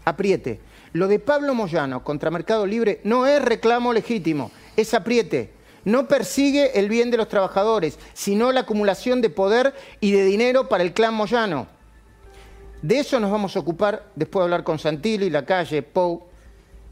Apriete. 0.04 0.60
Lo 0.92 1.08
de 1.08 1.18
Pablo 1.18 1.54
Moyano 1.54 2.02
contra 2.02 2.30
Mercado 2.30 2.66
Libre 2.66 3.00
no 3.04 3.26
es 3.26 3.42
reclamo 3.42 3.92
legítimo, 3.92 4.50
es 4.76 4.94
apriete. 4.94 5.50
No 5.84 6.08
persigue 6.08 6.78
el 6.78 6.88
bien 6.88 7.10
de 7.10 7.16
los 7.16 7.28
trabajadores, 7.28 7.98
sino 8.12 8.52
la 8.52 8.60
acumulación 8.60 9.20
de 9.20 9.30
poder 9.30 9.74
y 10.00 10.12
de 10.12 10.24
dinero 10.24 10.68
para 10.68 10.82
el 10.82 10.92
clan 10.92 11.14
Moyano. 11.14 11.66
De 12.82 12.98
eso 12.98 13.18
nos 13.20 13.30
vamos 13.30 13.56
a 13.56 13.60
ocupar 13.60 14.10
después 14.14 14.40
de 14.40 14.44
hablar 14.44 14.64
con 14.64 14.78
Santilli, 14.78 15.30
La 15.30 15.44
Calle, 15.44 15.82
Pou, 15.82 16.24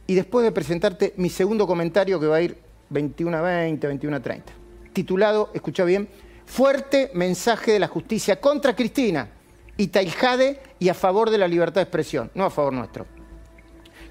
y 0.06 0.14
después 0.14 0.44
de 0.44 0.52
presentarte 0.52 1.14
mi 1.16 1.28
segundo 1.28 1.66
comentario 1.66 2.18
que 2.18 2.26
va 2.26 2.36
a 2.36 2.42
ir 2.42 2.58
21 2.90 3.36
a 3.36 3.40
20, 3.40 3.86
21 3.86 4.16
a 4.16 4.20
30. 4.20 4.52
Titulado, 4.92 5.50
escucha 5.52 5.84
bien, 5.84 6.08
Fuerte 6.46 7.10
mensaje 7.12 7.72
de 7.72 7.80
la 7.80 7.88
justicia 7.88 8.40
contra 8.40 8.74
Cristina 8.74 9.28
y 9.76 9.88
Taijade 9.88 10.60
y 10.78 10.88
a 10.88 10.94
favor 10.94 11.28
de 11.28 11.38
la 11.38 11.48
libertad 11.48 11.80
de 11.80 11.82
expresión, 11.82 12.30
no 12.34 12.44
a 12.44 12.50
favor 12.50 12.72
nuestro. 12.72 13.15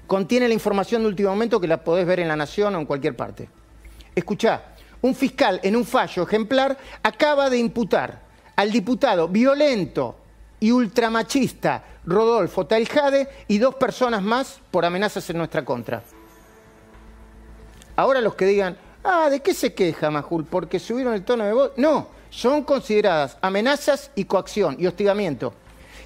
Contiene 0.06 0.48
la 0.48 0.54
información 0.54 1.02
de 1.02 1.08
último 1.08 1.30
momento 1.30 1.60
que 1.60 1.66
la 1.66 1.82
podés 1.82 2.06
ver 2.06 2.20
en 2.20 2.28
La 2.28 2.36
Nación 2.36 2.74
o 2.74 2.78
en 2.78 2.86
cualquier 2.86 3.16
parte. 3.16 3.48
Escuchá, 4.14 4.62
un 5.02 5.14
fiscal 5.14 5.60
en 5.62 5.76
un 5.76 5.84
fallo 5.84 6.22
ejemplar 6.22 6.76
acaba 7.02 7.50
de 7.50 7.58
imputar 7.58 8.22
al 8.54 8.70
diputado 8.70 9.28
violento 9.28 10.16
y 10.60 10.70
ultramachista 10.70 11.84
Rodolfo 12.06 12.66
Taljade 12.66 13.28
y 13.48 13.58
dos 13.58 13.74
personas 13.74 14.22
más 14.22 14.60
por 14.70 14.84
amenazas 14.84 15.28
en 15.30 15.38
nuestra 15.38 15.64
contra. 15.64 16.02
Ahora 17.96 18.20
los 18.20 18.34
que 18.34 18.46
digan, 18.46 18.76
ah, 19.04 19.28
¿de 19.28 19.40
qué 19.40 19.54
se 19.54 19.74
queja 19.74 20.10
Majul? 20.10 20.44
¿Porque 20.44 20.78
subieron 20.78 21.14
el 21.14 21.24
tono 21.24 21.44
de 21.44 21.52
voz? 21.52 21.72
No, 21.76 22.08
son 22.30 22.62
consideradas 22.62 23.38
amenazas 23.40 24.10
y 24.14 24.24
coacción 24.24 24.76
y 24.78 24.86
hostigamiento. 24.86 25.54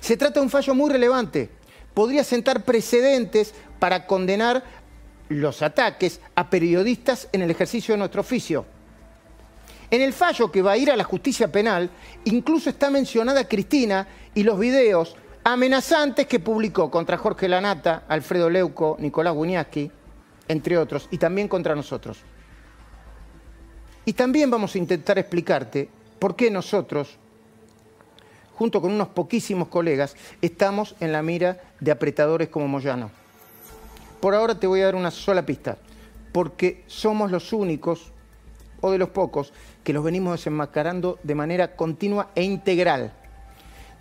Se 0.01 0.17
trata 0.17 0.41
de 0.41 0.45
un 0.45 0.51
fallo 0.51 0.75
muy 0.75 0.91
relevante. 0.91 1.51
Podría 1.95 2.25
sentar 2.25 2.65
precedentes 2.65 3.55
para 3.79 4.07
condenar 4.07 4.63
los 5.29 5.63
ataques 5.63 6.21
a 6.35 6.51
periodistas 6.51 7.29
en 7.33 7.43
el 7.43 7.51
ejercicio 7.51 7.95
de 7.95 7.99
nuestro 7.99 8.21
oficio. 8.21 8.67
En 9.91 10.03
el 10.03 10.13
fallo 10.13 10.51
que 10.53 10.63
va 10.63 10.73
a 10.73 10.77
ir 10.77 10.91
a 10.91 10.97
la 10.97 11.05
justicia 11.05 11.51
penal, 11.51 11.91
incluso 12.25 12.71
está 12.71 12.91
mencionada 12.91 13.49
Cristina 13.49 14.07
y 14.35 14.45
los 14.45 14.59
videos 14.59 15.17
amenazantes 15.43 16.27
que 16.27 16.39
publicó 16.39 16.91
contra 16.91 17.17
Jorge 17.17 17.49
Lanata, 17.49 18.05
Alfredo 18.09 18.51
Leuco, 18.51 18.97
Nicolás 19.01 19.35
Buñaski, 19.35 19.91
entre 20.49 20.79
otros, 20.79 21.09
y 21.11 21.19
también 21.19 21.49
contra 21.49 21.75
nosotros. 21.75 22.19
Y 24.05 24.13
también 24.13 24.51
vamos 24.51 24.75
a 24.75 24.79
intentar 24.79 25.19
explicarte 25.19 25.89
por 26.19 26.37
qué 26.37 26.51
nosotros, 26.51 27.19
junto 28.61 28.83
con 28.83 28.93
unos 28.93 29.09
poquísimos 29.09 29.69
colegas, 29.69 30.17
estamos 30.43 30.95
en 31.01 31.13
la 31.13 31.23
mira 31.23 31.63
de 31.81 31.93
apretadores 31.93 32.51
como 32.51 32.69
Moyano. 32.69 33.11
Por 34.21 34.35
ahora 34.35 34.61
te 34.61 34.67
voy 34.67 34.83
a 34.83 34.85
dar 34.85 34.97
una 34.97 35.11
sola 35.11 35.47
pista, 35.47 35.79
porque 36.31 36.85
somos 36.87 37.31
los 37.31 37.55
únicos, 37.55 38.13
o 38.83 38.91
de 38.91 38.99
los 38.99 39.09
pocos, 39.09 39.55
que 39.83 39.95
los 39.95 40.05
venimos 40.05 40.33
desenmascarando 40.33 41.19
de 41.23 41.35
manera 41.35 41.75
continua 41.75 42.33
e 42.35 42.43
integral. 42.43 43.15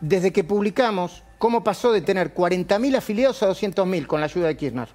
Desde 0.02 0.34
que 0.34 0.44
publicamos 0.44 1.24
cómo 1.38 1.64
pasó 1.64 1.94
de 1.94 2.02
tener 2.02 2.36
40.000 2.36 2.98
afiliados 2.98 3.42
a 3.44 3.50
200.000 3.50 4.08
con 4.08 4.20
la 4.20 4.26
ayuda 4.26 4.48
de 4.48 4.58
Kirchner, 4.58 4.90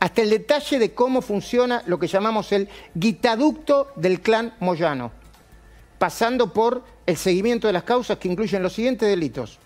hasta 0.00 0.22
el 0.22 0.30
detalle 0.30 0.78
de 0.78 0.94
cómo 0.94 1.20
funciona 1.20 1.82
lo 1.84 1.98
que 1.98 2.06
llamamos 2.06 2.52
el 2.52 2.70
guitaducto 2.94 3.92
del 3.96 4.22
clan 4.22 4.54
Moyano, 4.60 5.12
pasando 5.98 6.52
por 6.52 6.84
el 7.06 7.16
seguimiento 7.16 7.66
de 7.66 7.72
las 7.72 7.82
causas 7.82 8.18
que 8.18 8.28
incluyen 8.28 8.62
los 8.62 8.72
siguientes 8.72 9.08
delitos, 9.08 9.58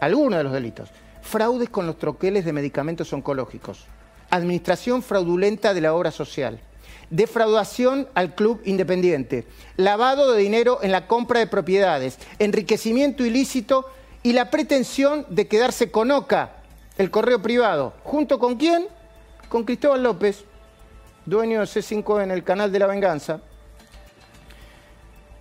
algunos 0.00 0.38
de 0.38 0.44
los 0.44 0.52
delitos, 0.52 0.88
fraudes 1.22 1.68
con 1.70 1.86
los 1.86 1.98
troqueles 1.98 2.44
de 2.44 2.52
medicamentos 2.52 3.12
oncológicos, 3.12 3.86
administración 4.30 5.02
fraudulenta 5.02 5.72
de 5.74 5.80
la 5.80 5.94
obra 5.94 6.10
social, 6.10 6.60
defraudación 7.10 8.08
al 8.14 8.34
club 8.34 8.60
independiente, 8.64 9.46
lavado 9.76 10.32
de 10.32 10.40
dinero 10.40 10.80
en 10.82 10.90
la 10.90 11.06
compra 11.06 11.40
de 11.40 11.46
propiedades, 11.46 12.18
enriquecimiento 12.38 13.24
ilícito 13.24 13.86
y 14.22 14.32
la 14.32 14.50
pretensión 14.50 15.26
de 15.28 15.46
quedarse 15.46 15.90
con 15.90 16.10
OCA, 16.10 16.56
el 16.98 17.10
correo 17.10 17.40
privado. 17.42 17.94
¿Junto 18.02 18.38
con 18.38 18.56
quién? 18.56 18.86
Con 19.48 19.64
Cristóbal 19.64 20.02
López, 20.02 20.44
dueño 21.26 21.60
de 21.60 21.66
C5 21.66 22.22
en 22.22 22.30
el 22.30 22.42
canal 22.44 22.72
de 22.72 22.78
la 22.78 22.86
venganza. 22.86 23.40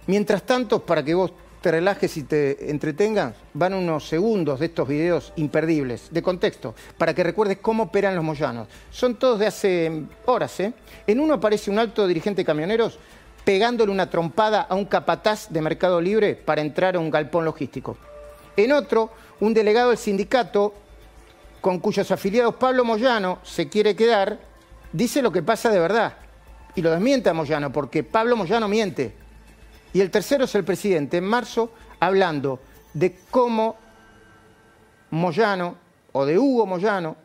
Mientras 0.08 0.44
tanto, 0.44 0.86
para 0.86 1.04
que 1.04 1.14
vos 1.14 1.32
te 1.62 1.72
relajes 1.72 2.18
y 2.18 2.24
te 2.24 2.72
entretengas, 2.72 3.36
van 3.54 3.76
unos 3.76 4.08
segundos 4.08 4.60
de 4.60 4.66
estos 4.66 4.88
videos 4.88 5.32
imperdibles, 5.36 6.08
de 6.12 6.24
contexto, 6.24 6.74
para 6.98 7.14
que 7.14 7.24
recuerdes 7.24 7.60
cómo 7.62 7.84
operan 7.84 8.16
los 8.16 8.24
moyanos. 8.24 8.68
Son 8.90 9.16
todos 9.16 9.40
de 9.40 9.48
hace 9.48 10.04
horas, 10.26 10.60
¿eh? 10.60 10.74
En 11.06 11.20
uno 11.20 11.36
aparece 11.36 11.70
un 11.70 11.78
alto 11.78 12.08
dirigente 12.08 12.42
de 12.42 12.46
camioneros 12.46 12.98
pegándole 13.44 13.92
una 13.92 14.10
trompada 14.10 14.62
a 14.62 14.76
un 14.76 14.86
capataz 14.86 15.50
de 15.50 15.62
Mercado 15.62 16.02
Libre 16.02 16.36
para 16.36 16.62
entrar 16.62 16.96
a 16.96 17.00
un 17.00 17.12
galpón 17.12 17.46
logístico. 17.46 17.98
En 18.58 18.72
otro, 18.72 19.12
un 19.40 19.54
delegado 19.54 19.90
del 19.90 19.98
sindicato, 19.98 20.74
con 21.60 21.80
cuyos 21.80 22.10
afiliados 22.12 22.56
Pablo 22.56 22.84
Moyano 22.84 23.40
se 23.44 23.70
quiere 23.70 23.96
quedar, 23.96 24.40
dice 24.92 25.22
lo 25.22 25.32
que 25.32 25.44
pasa 25.44 25.70
de 25.70 25.80
verdad. 25.80 26.18
Y 26.76 26.82
lo 26.82 26.92
desmiente 26.92 27.30
a 27.30 27.34
Moyano, 27.34 27.72
porque 27.72 28.04
Pablo 28.04 28.36
Moyano 28.36 28.68
miente. 28.68 29.21
Y 29.94 30.02
el 30.02 30.10
tercero 30.12 30.46
es 30.46 30.56
el 30.56 30.64
presidente, 30.64 31.18
en 31.18 31.26
marzo, 31.26 31.72
hablando 32.00 32.60
de 32.94 33.18
cómo 33.30 33.76
Moyano, 35.10 35.76
o 36.14 36.26
de 36.26 36.40
Hugo 36.40 36.66
Moyano, 36.66 37.16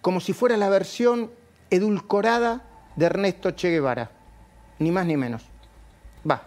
como 0.00 0.20
si 0.20 0.32
fuera 0.32 0.56
la 0.56 0.68
versión 0.68 1.30
edulcorada 1.70 2.62
de 2.94 3.06
Ernesto 3.06 3.50
Che 3.50 3.70
Guevara. 3.70 4.10
Ni 4.78 4.90
más 4.90 5.06
ni 5.06 5.16
menos. 5.16 5.42
Va. 6.28 6.42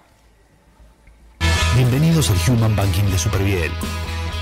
Bienvenidos 1.75 2.29
al 2.29 2.37
Human 2.47 2.75
Banking 2.75 3.09
de 3.11 3.17
Superviel. 3.17 3.71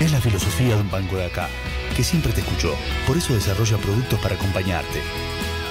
Es 0.00 0.12
la 0.12 0.20
filosofía 0.20 0.76
de 0.76 0.82
un 0.82 0.90
banco 0.90 1.16
de 1.16 1.26
acá, 1.26 1.48
que 1.96 2.04
siempre 2.04 2.32
te 2.32 2.40
escuchó, 2.40 2.72
por 3.06 3.16
eso 3.16 3.34
desarrolla 3.34 3.76
productos 3.78 4.20
para 4.20 4.36
acompañarte. 4.36 5.02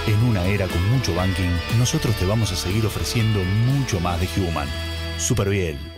En 0.07 0.23
una 0.23 0.45
era 0.45 0.67
con 0.67 0.89
mucho 0.89 1.13
banking, 1.13 1.49
nosotros 1.77 2.15
te 2.15 2.25
vamos 2.25 2.53
a 2.53 2.55
seguir 2.55 2.85
ofreciendo 2.85 3.43
mucho 3.43 3.99
más 3.99 4.17
de 4.21 4.29
Human. 4.41 4.69
Superviel. 5.17 5.96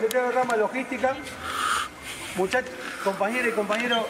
Secretario 0.00 0.28
de 0.28 0.34
rama 0.34 0.56
logística. 0.56 1.14
Muchachos, 2.36 2.72
compañeros 3.04 3.48
y 3.48 3.52
compañeros, 3.52 4.06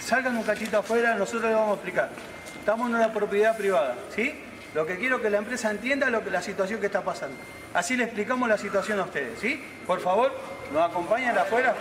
salgan 0.00 0.36
un 0.36 0.42
cachito 0.42 0.78
afuera, 0.78 1.14
nosotros 1.14 1.44
les 1.44 1.54
vamos 1.54 1.70
a 1.70 1.74
explicar. 1.74 2.10
Estamos 2.58 2.88
en 2.88 2.96
una 2.96 3.12
propiedad 3.12 3.56
privada, 3.56 3.94
¿sí? 4.14 4.34
Lo 4.74 4.86
que 4.86 4.96
quiero 4.96 5.16
es 5.16 5.22
que 5.22 5.30
la 5.30 5.38
empresa 5.38 5.70
entienda 5.70 6.08
lo 6.08 6.24
que, 6.24 6.30
la 6.30 6.42
situación 6.42 6.80
que 6.80 6.86
está 6.86 7.02
pasando. 7.02 7.36
Así 7.74 7.96
le 7.96 8.04
explicamos 8.04 8.48
la 8.48 8.56
situación 8.56 8.98
a 8.98 9.02
ustedes, 9.02 9.38
¿sí? 9.38 9.62
Por 9.86 10.00
favor, 10.00 10.32
nos 10.72 10.90
acompañan 10.90 11.36
afuera. 11.36 11.74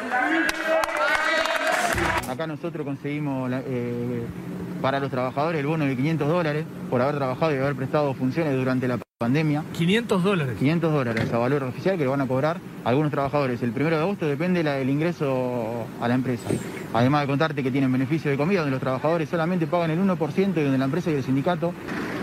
Acá 2.29 2.47
nosotros 2.47 2.85
conseguimos 2.85 3.49
eh, 3.53 4.23
para 4.81 4.99
los 4.99 5.09
trabajadores 5.09 5.59
el 5.59 5.67
bono 5.67 5.85
de 5.85 5.95
500 5.95 6.27
dólares 6.27 6.65
por 6.89 7.01
haber 7.01 7.15
trabajado 7.15 7.55
y 7.55 7.57
haber 7.57 7.75
prestado 7.75 8.13
funciones 8.13 8.55
durante 8.55 8.87
la 8.87 8.97
pandemia. 9.21 9.63
500 9.73 10.23
dólares. 10.23 10.55
500 10.57 10.91
dólares 10.91 11.31
a 11.31 11.37
valor 11.37 11.63
oficial 11.63 11.95
que 11.95 12.03
lo 12.03 12.09
van 12.09 12.21
a 12.21 12.27
cobrar 12.27 12.59
algunos 12.83 13.11
trabajadores. 13.11 13.61
El 13.61 13.71
primero 13.71 13.95
de 13.95 14.01
agosto 14.01 14.25
depende 14.25 14.63
del 14.63 14.89
ingreso 14.89 15.85
a 16.01 16.07
la 16.07 16.15
empresa. 16.15 16.49
Además 16.91 17.21
de 17.21 17.27
contarte 17.27 17.61
que 17.61 17.69
tienen 17.69 17.91
beneficio 17.91 18.31
de 18.31 18.37
comida, 18.37 18.61
donde 18.61 18.71
los 18.71 18.81
trabajadores 18.81 19.29
solamente 19.29 19.67
pagan 19.67 19.91
el 19.91 19.99
1% 19.99 20.57
y 20.57 20.63
donde 20.63 20.77
la 20.77 20.85
empresa 20.85 21.11
y 21.11 21.13
el 21.13 21.23
sindicato. 21.23 21.71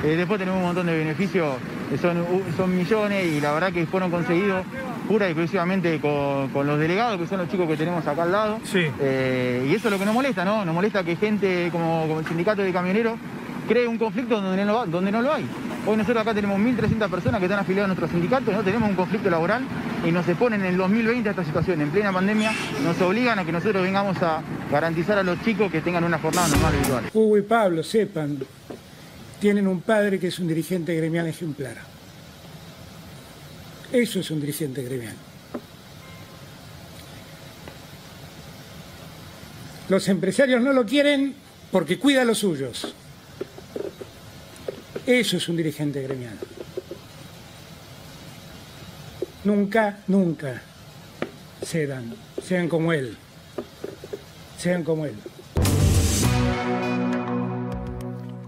Eh, 0.05 0.17
después 0.17 0.41
tenemos 0.41 0.59
un 0.59 0.67
montón 0.67 0.87
de 0.87 0.97
beneficios, 0.97 1.55
son, 2.01 2.25
son 2.57 2.77
millones 2.77 3.25
y 3.27 3.41
la 3.41 3.53
verdad 3.53 3.73
que 3.73 3.87
fueron 3.87 4.11
conseguidos 4.11 4.65
pura 5.09 5.27
y 5.27 5.31
exclusivamente 5.31 6.01
con, 6.01 6.49
con 6.49 6.67
los 6.67 6.79
delegados, 6.79 7.19
que 7.19 7.27
son 7.27 7.39
los 7.39 7.49
chicos 7.49 7.67
que 7.69 7.77
tenemos 7.77 8.07
acá 8.07 8.25
al 8.25 8.33
lado. 8.33 8.59
Sí. 8.65 8.87
Eh, 9.01 9.67
y 9.71 9.75
eso 9.75 9.89
es 9.89 9.93
lo 9.93 9.99
que 9.99 10.05
nos 10.05 10.15
molesta, 10.15 10.45
¿no? 10.45 10.65
Nos 10.65 10.75
molesta 10.75 11.05
que 11.05 11.17
gente 11.17 11.69
como, 11.71 12.07
como 12.09 12.21
el 12.21 12.27
sindicato 12.27 12.63
de 12.63 12.73
camioneros 12.73 13.15
cree 13.69 13.87
un 13.87 13.99
conflicto 13.99 14.41
donde 14.41 14.65
no, 14.65 14.87
donde 14.87 15.13
no 15.13 15.21
lo 15.21 15.33
hay. 15.33 15.47
Hoy 15.87 15.97
nosotros 15.97 16.23
acá 16.23 16.35
tenemos 16.35 16.59
1.300 16.59 17.09
personas 17.09 17.39
que 17.39 17.45
están 17.47 17.61
afiliadas 17.61 17.85
a 17.85 17.95
nuestro 17.95 18.09
sindicato, 18.09 18.51
no 18.51 18.63
tenemos 18.65 18.89
un 18.89 18.97
conflicto 18.97 19.31
laboral 19.31 19.63
y 20.05 20.11
nos 20.11 20.27
exponen 20.27 20.63
en 20.63 20.69
el 20.69 20.77
2020 20.77 21.29
a 21.29 21.33
esta 21.33 21.45
situación, 21.45 21.81
en 21.81 21.91
plena 21.91 22.13
pandemia, 22.13 22.53
nos 22.83 23.01
obligan 23.01 23.39
a 23.39 23.45
que 23.45 23.53
nosotros 23.53 23.83
vengamos 23.83 24.21
a 24.23 24.43
garantizar 24.73 25.19
a 25.19 25.23
los 25.23 25.41
chicos 25.43 25.71
que 25.71 25.83
tengan 25.83 26.03
una 26.03 26.19
jornada 26.19 26.49
normal 26.49 26.75
habitual. 26.75 27.05
Hugo 27.13 27.39
y 27.39 27.43
Pablo, 27.43 27.83
sepan, 27.83 28.39
tienen 29.39 29.69
un 29.69 29.83
padre 29.83 30.19
que 30.19 30.29
es 30.29 30.39
un 30.39 30.49
dirigente 30.49 30.95
gremial 30.97 31.27
ejemplar. 31.27 31.77
Eso 33.93 34.21
es 34.21 34.31
un 34.31 34.41
dirigente 34.41 34.83
gremial. 34.83 35.15
Los 39.89 40.09
empresarios 40.09 40.61
no 40.61 40.73
lo 40.73 40.85
quieren 40.85 41.35
porque 41.71 41.99
cuida 41.99 42.23
a 42.23 42.25
los 42.25 42.39
suyos. 42.39 42.95
Eso 45.09 45.38
es 45.38 45.49
un 45.49 45.57
dirigente 45.57 46.03
gremial. 46.03 46.37
Nunca, 49.42 50.01
nunca 50.07 50.61
cedan, 51.64 52.12
sean 52.42 52.68
como 52.68 52.92
él. 52.92 53.16
Sean 54.59 54.85
como 54.85 55.07
él. 55.07 55.14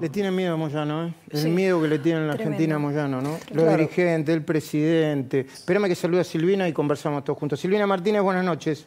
Le 0.03 0.09
tienen 0.11 0.37
miedo 0.37 0.53
a 0.53 0.57
Moyano, 0.59 1.07
¿eh? 1.07 1.15
El 1.31 1.39
Sí. 1.41 1.49
miedo 1.49 1.81
que 1.81 1.89
le 1.89 1.99
tienen 1.99 2.25
en 2.25 2.29
la 2.29 2.35
Tremendo. 2.35 2.55
Argentina 2.57 2.77
a 2.77 2.79
Moyano, 2.79 3.23
¿no? 3.23 3.31
Los 3.31 3.65
Claro. 3.65 3.79
dirigentes, 3.79 4.35
el 4.35 4.43
presidente. 4.45 5.41
Espérame 5.51 5.89
que 5.89 5.95
salude 5.95 6.21
a 6.21 6.25
Silvina 6.25 6.69
y 6.69 6.75
conversamos 6.75 7.25
todos 7.25 7.39
juntos. 7.39 7.59
Silvina 7.59 7.87
Martínez, 7.87 8.21
buenas 8.21 8.45
noches. 8.45 8.87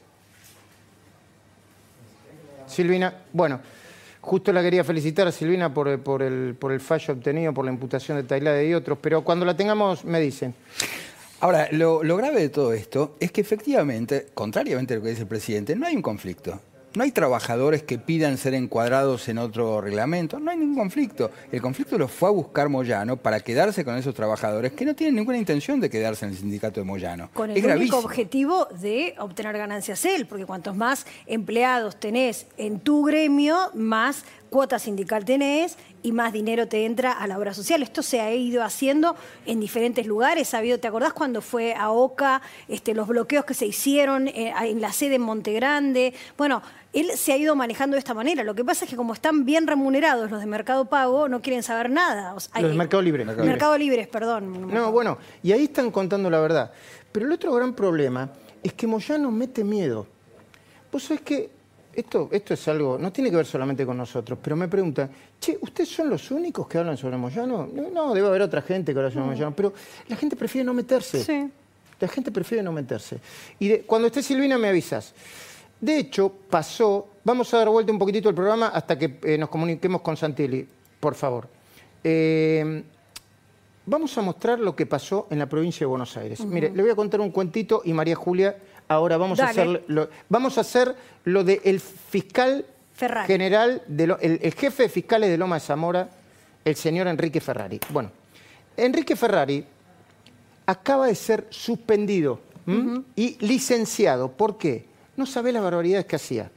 Silvina, 2.67 3.15
bueno, 3.33 3.59
Justo 4.23 4.53
la 4.53 4.61
quería 4.61 4.85
felicitar 4.85 5.27
a 5.27 5.33
Silvina 5.33 5.73
por, 5.73 5.99
por 5.99 6.23
el, 6.23 6.55
por 6.57 6.71
el 6.71 6.79
fallo 6.79 7.13
obtenido 7.13 7.53
por 7.53 7.65
la 7.65 7.71
imputación 7.71 8.15
de 8.15 8.23
Tailade 8.23 8.65
y 8.65 8.73
otros, 8.73 8.97
pero 9.01 9.21
cuando 9.21 9.45
la 9.45 9.57
tengamos 9.57 10.05
me 10.05 10.21
dicen. 10.21 10.55
Ahora, 11.41 11.67
lo, 11.71 12.05
lo 12.05 12.15
grave 12.15 12.39
de 12.39 12.47
todo 12.47 12.71
esto 12.71 13.17
es 13.19 13.33
que 13.33 13.41
efectivamente, 13.41 14.27
contrariamente 14.33 14.93
a 14.93 14.97
lo 14.97 15.03
que 15.03 15.09
dice 15.09 15.23
el 15.23 15.27
presidente, 15.27 15.75
no 15.75 15.85
hay 15.85 15.97
un 15.97 16.01
conflicto. 16.01 16.57
No 16.95 17.03
hay 17.03 17.11
trabajadores 17.11 17.81
que 17.81 17.97
pidan 17.97 18.37
ser 18.37 18.53
encuadrados 18.53 19.27
en 19.27 19.39
otro 19.39 19.81
reglamento, 19.81 20.39
no 20.39 20.51
hay 20.51 20.57
ningún 20.57 20.75
conflicto. 20.75 21.31
El 21.51 21.59
conflicto 21.59 21.97
lo 21.97 22.07
fue 22.07 22.29
a 22.29 22.31
buscar 22.31 22.69
Moyano 22.69 23.17
para 23.17 23.39
quedarse 23.39 23.83
con 23.83 23.97
esos 23.97 24.13
trabajadores 24.13 24.73
que 24.73 24.85
no 24.85 24.93
tienen 24.93 25.15
ninguna 25.15 25.39
intención 25.39 25.79
de 25.79 25.89
quedarse 25.89 26.25
en 26.25 26.31
el 26.31 26.37
sindicato 26.37 26.79
de 26.79 26.85
Moyano. 26.85 27.29
Con 27.33 27.49
el 27.49 27.57
es 27.57 27.63
único 27.63 27.75
gravísimo. 27.75 27.97
objetivo 27.97 28.67
de 28.79 29.15
obtener 29.17 29.57
ganancias 29.57 30.05
él, 30.05 30.27
porque 30.27 30.45
cuantos 30.45 30.75
más 30.75 31.07
empleados 31.25 31.99
tenés 31.99 32.45
en 32.57 32.79
tu 32.79 33.03
gremio, 33.03 33.71
más 33.73 34.23
cuota 34.53 34.77
sindical 34.77 35.25
tenés 35.25 35.79
y 36.03 36.11
más 36.11 36.31
dinero 36.31 36.67
te 36.67 36.85
entra 36.85 37.11
a 37.11 37.25
la 37.25 37.39
obra 37.39 37.55
social. 37.55 37.81
Esto 37.81 38.03
se 38.03 38.21
ha 38.21 38.31
ido 38.35 38.63
haciendo 38.63 39.15
en 39.47 39.59
diferentes 39.59 40.05
lugares. 40.05 40.53
Ha 40.53 40.59
habido, 40.59 40.79
¿te 40.79 40.87
acordás 40.87 41.11
cuando 41.11 41.41
fue 41.41 41.73
a 41.73 41.89
Oca, 41.89 42.39
este, 42.67 42.93
los 42.93 43.07
bloqueos 43.07 43.45
que 43.45 43.55
se 43.55 43.65
hicieron 43.65 44.27
eh, 44.27 44.53
en 44.61 44.79
la 44.79 44.93
sede 44.93 45.15
en 45.15 45.23
Monte 45.23 45.53
Grande? 45.53 46.13
Bueno, 46.37 46.61
él 46.93 47.09
se 47.15 47.33
ha 47.33 47.37
ido 47.37 47.55
manejando 47.55 47.95
de 47.95 47.99
esta 47.99 48.13
manera. 48.13 48.43
Lo 48.43 48.53
que 48.53 48.63
pasa 48.63 48.85
es 48.85 48.91
que 48.91 48.95
como 48.95 49.13
están 49.13 49.43
bien 49.43 49.65
remunerados 49.65 50.29
los 50.29 50.39
de 50.39 50.45
Mercado 50.45 50.85
Pago, 50.85 51.27
no 51.27 51.41
quieren 51.41 51.63
saber 51.63 51.89
nada. 51.89 52.35
O 52.35 52.39
sea, 52.39 52.61
Los 52.61 52.69
de 52.69 52.77
Mercado 52.77 53.01
Libre. 53.01 53.25
Mercado 53.25 53.75
Libres, 53.75 54.07
perdón. 54.07 54.67
No, 54.71 54.91
bueno, 54.91 55.17
y 55.41 55.51
ahí 55.51 55.63
están 55.63 55.89
contando 55.89 56.29
la 56.29 56.39
verdad. 56.39 56.71
Pero 57.11 57.25
el 57.25 57.31
otro 57.31 57.53
gran 57.53 57.73
problema 57.73 58.29
es 58.61 58.73
que 58.73 58.85
Moyano 58.85 59.31
mete 59.31 59.63
miedo. 59.63 60.05
Vos 60.91 61.05
sabés 61.05 61.21
que 61.21 61.62
esto, 61.95 62.29
esto 62.31 62.53
es 62.53 62.67
algo, 62.67 62.97
no 62.97 63.11
tiene 63.11 63.29
que 63.29 63.35
ver 63.37 63.45
solamente 63.45 63.85
con 63.85 63.97
nosotros, 63.97 64.39
pero 64.41 64.55
me 64.55 64.67
preguntan, 64.67 65.09
che, 65.39 65.57
¿ustedes 65.61 65.89
son 65.89 66.09
los 66.09 66.29
únicos 66.31 66.67
que 66.67 66.77
hablan 66.77 66.97
sobre 66.97 67.17
Moyano? 67.17 67.67
No, 67.71 67.89
no, 67.89 68.13
debe 68.13 68.27
haber 68.27 68.41
otra 68.41 68.61
gente 68.61 68.93
que 68.93 68.99
habla 68.99 69.11
sobre 69.11 69.25
Moyano, 69.27 69.55
pero 69.55 69.73
la 70.07 70.15
gente 70.15 70.35
prefiere 70.35 70.65
no 70.65 70.73
meterse. 70.73 71.23
Sí. 71.23 71.49
La 71.99 72.07
gente 72.07 72.31
prefiere 72.31 72.63
no 72.63 72.71
meterse. 72.71 73.19
Y 73.59 73.67
de- 73.69 73.81
cuando 73.83 74.07
esté 74.07 74.21
Silvina 74.23 74.57
me 74.57 74.67
avisas. 74.69 75.13
De 75.79 75.97
hecho, 75.97 76.31
pasó, 76.49 77.07
vamos 77.23 77.53
a 77.53 77.57
dar 77.59 77.69
vuelta 77.69 77.91
un 77.91 77.99
poquitito 77.99 78.29
el 78.29 78.35
programa 78.35 78.67
hasta 78.67 78.97
que 78.97 79.19
eh, 79.23 79.37
nos 79.37 79.49
comuniquemos 79.49 80.01
con 80.01 80.15
Santilli, 80.17 80.67
por 80.99 81.15
favor. 81.15 81.47
Eh, 82.03 82.83
Vamos 83.85 84.17
a 84.17 84.21
mostrar 84.21 84.59
lo 84.61 84.77
que 84.77 84.85
pasó 84.85 85.27
en 85.29 85.39
la 85.39 85.45
provincia 85.49 85.79
de 85.79 85.87
Buenos 85.87 86.15
Aires. 86.15 86.39
Mire, 86.45 86.69
le 86.73 86.81
voy 86.81 86.91
a 86.91 86.95
contar 86.95 87.19
un 87.19 87.31
cuentito 87.31 87.81
y 87.83 87.91
María 87.91 88.15
Julia, 88.15 88.55
ahora 88.93 89.17
vamos 89.17 89.39
a 89.39 89.47
hacer 89.49 89.83
lo, 89.87 90.09
vamos 90.29 90.57
a 90.57 90.61
hacer 90.61 90.95
lo 91.25 91.43
del 91.43 91.79
fiscal 91.79 92.65
Ferrari. 92.93 93.27
general, 93.27 93.81
de 93.87 94.07
Lo- 94.07 94.19
el, 94.19 94.39
el 94.41 94.53
jefe 94.53 94.83
de 94.83 94.89
fiscales 94.89 95.29
de 95.29 95.37
Loma 95.37 95.55
de 95.55 95.61
Zamora, 95.61 96.09
el 96.63 96.75
señor 96.75 97.07
Enrique 97.07 97.41
Ferrari. 97.41 97.79
Bueno, 97.89 98.11
Enrique 98.77 99.15
Ferrari 99.15 99.65
acaba 100.65 101.07
de 101.07 101.15
ser 101.15 101.47
suspendido 101.49 102.39
y 103.15 103.37
licenciado. 103.45 104.31
¿Por 104.31 104.57
qué? 104.57 104.85
No 105.17 105.25
sabe 105.25 105.51
las 105.51 105.61
barbaridades 105.61 106.05
que 106.05 106.15
hacía. 106.15 106.49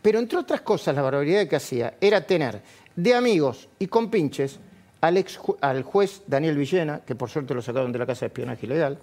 Pero 0.00 0.18
entre 0.18 0.38
otras 0.38 0.62
cosas, 0.62 0.94
la 0.94 1.02
barbaridad 1.02 1.46
que 1.46 1.56
hacía 1.56 1.94
era 2.00 2.22
tener 2.26 2.62
de 2.96 3.14
amigos 3.14 3.68
y 3.78 3.86
compinches 3.86 4.58
al, 5.02 5.18
ex 5.18 5.38
al 5.60 5.82
juez 5.82 6.22
Daniel 6.26 6.56
Villena, 6.56 7.00
que 7.06 7.14
por 7.14 7.28
suerte 7.28 7.52
lo 7.54 7.60
sacaron 7.60 7.92
de 7.92 7.98
la 7.98 8.06
casa 8.06 8.20
de 8.20 8.26
espionaje 8.28 8.64
ilegal, 8.64 8.98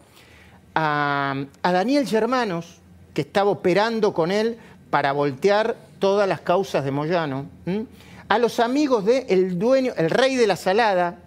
a, 0.75 1.45
a 1.61 1.71
Daniel 1.71 2.07
Germanos, 2.07 2.77
que 3.13 3.21
estaba 3.21 3.49
operando 3.49 4.13
con 4.13 4.31
él 4.31 4.57
para 4.89 5.11
voltear 5.11 5.75
todas 5.99 6.27
las 6.27 6.41
causas 6.41 6.83
de 6.83 6.91
Moyano, 6.91 7.45
¿m? 7.65 7.85
a 8.27 8.37
los 8.37 8.59
amigos 8.59 9.05
del 9.05 9.25
el 9.27 9.59
dueño, 9.59 9.93
el 9.97 10.09
rey 10.09 10.35
de 10.35 10.47
la 10.47 10.55
salada, 10.55 11.19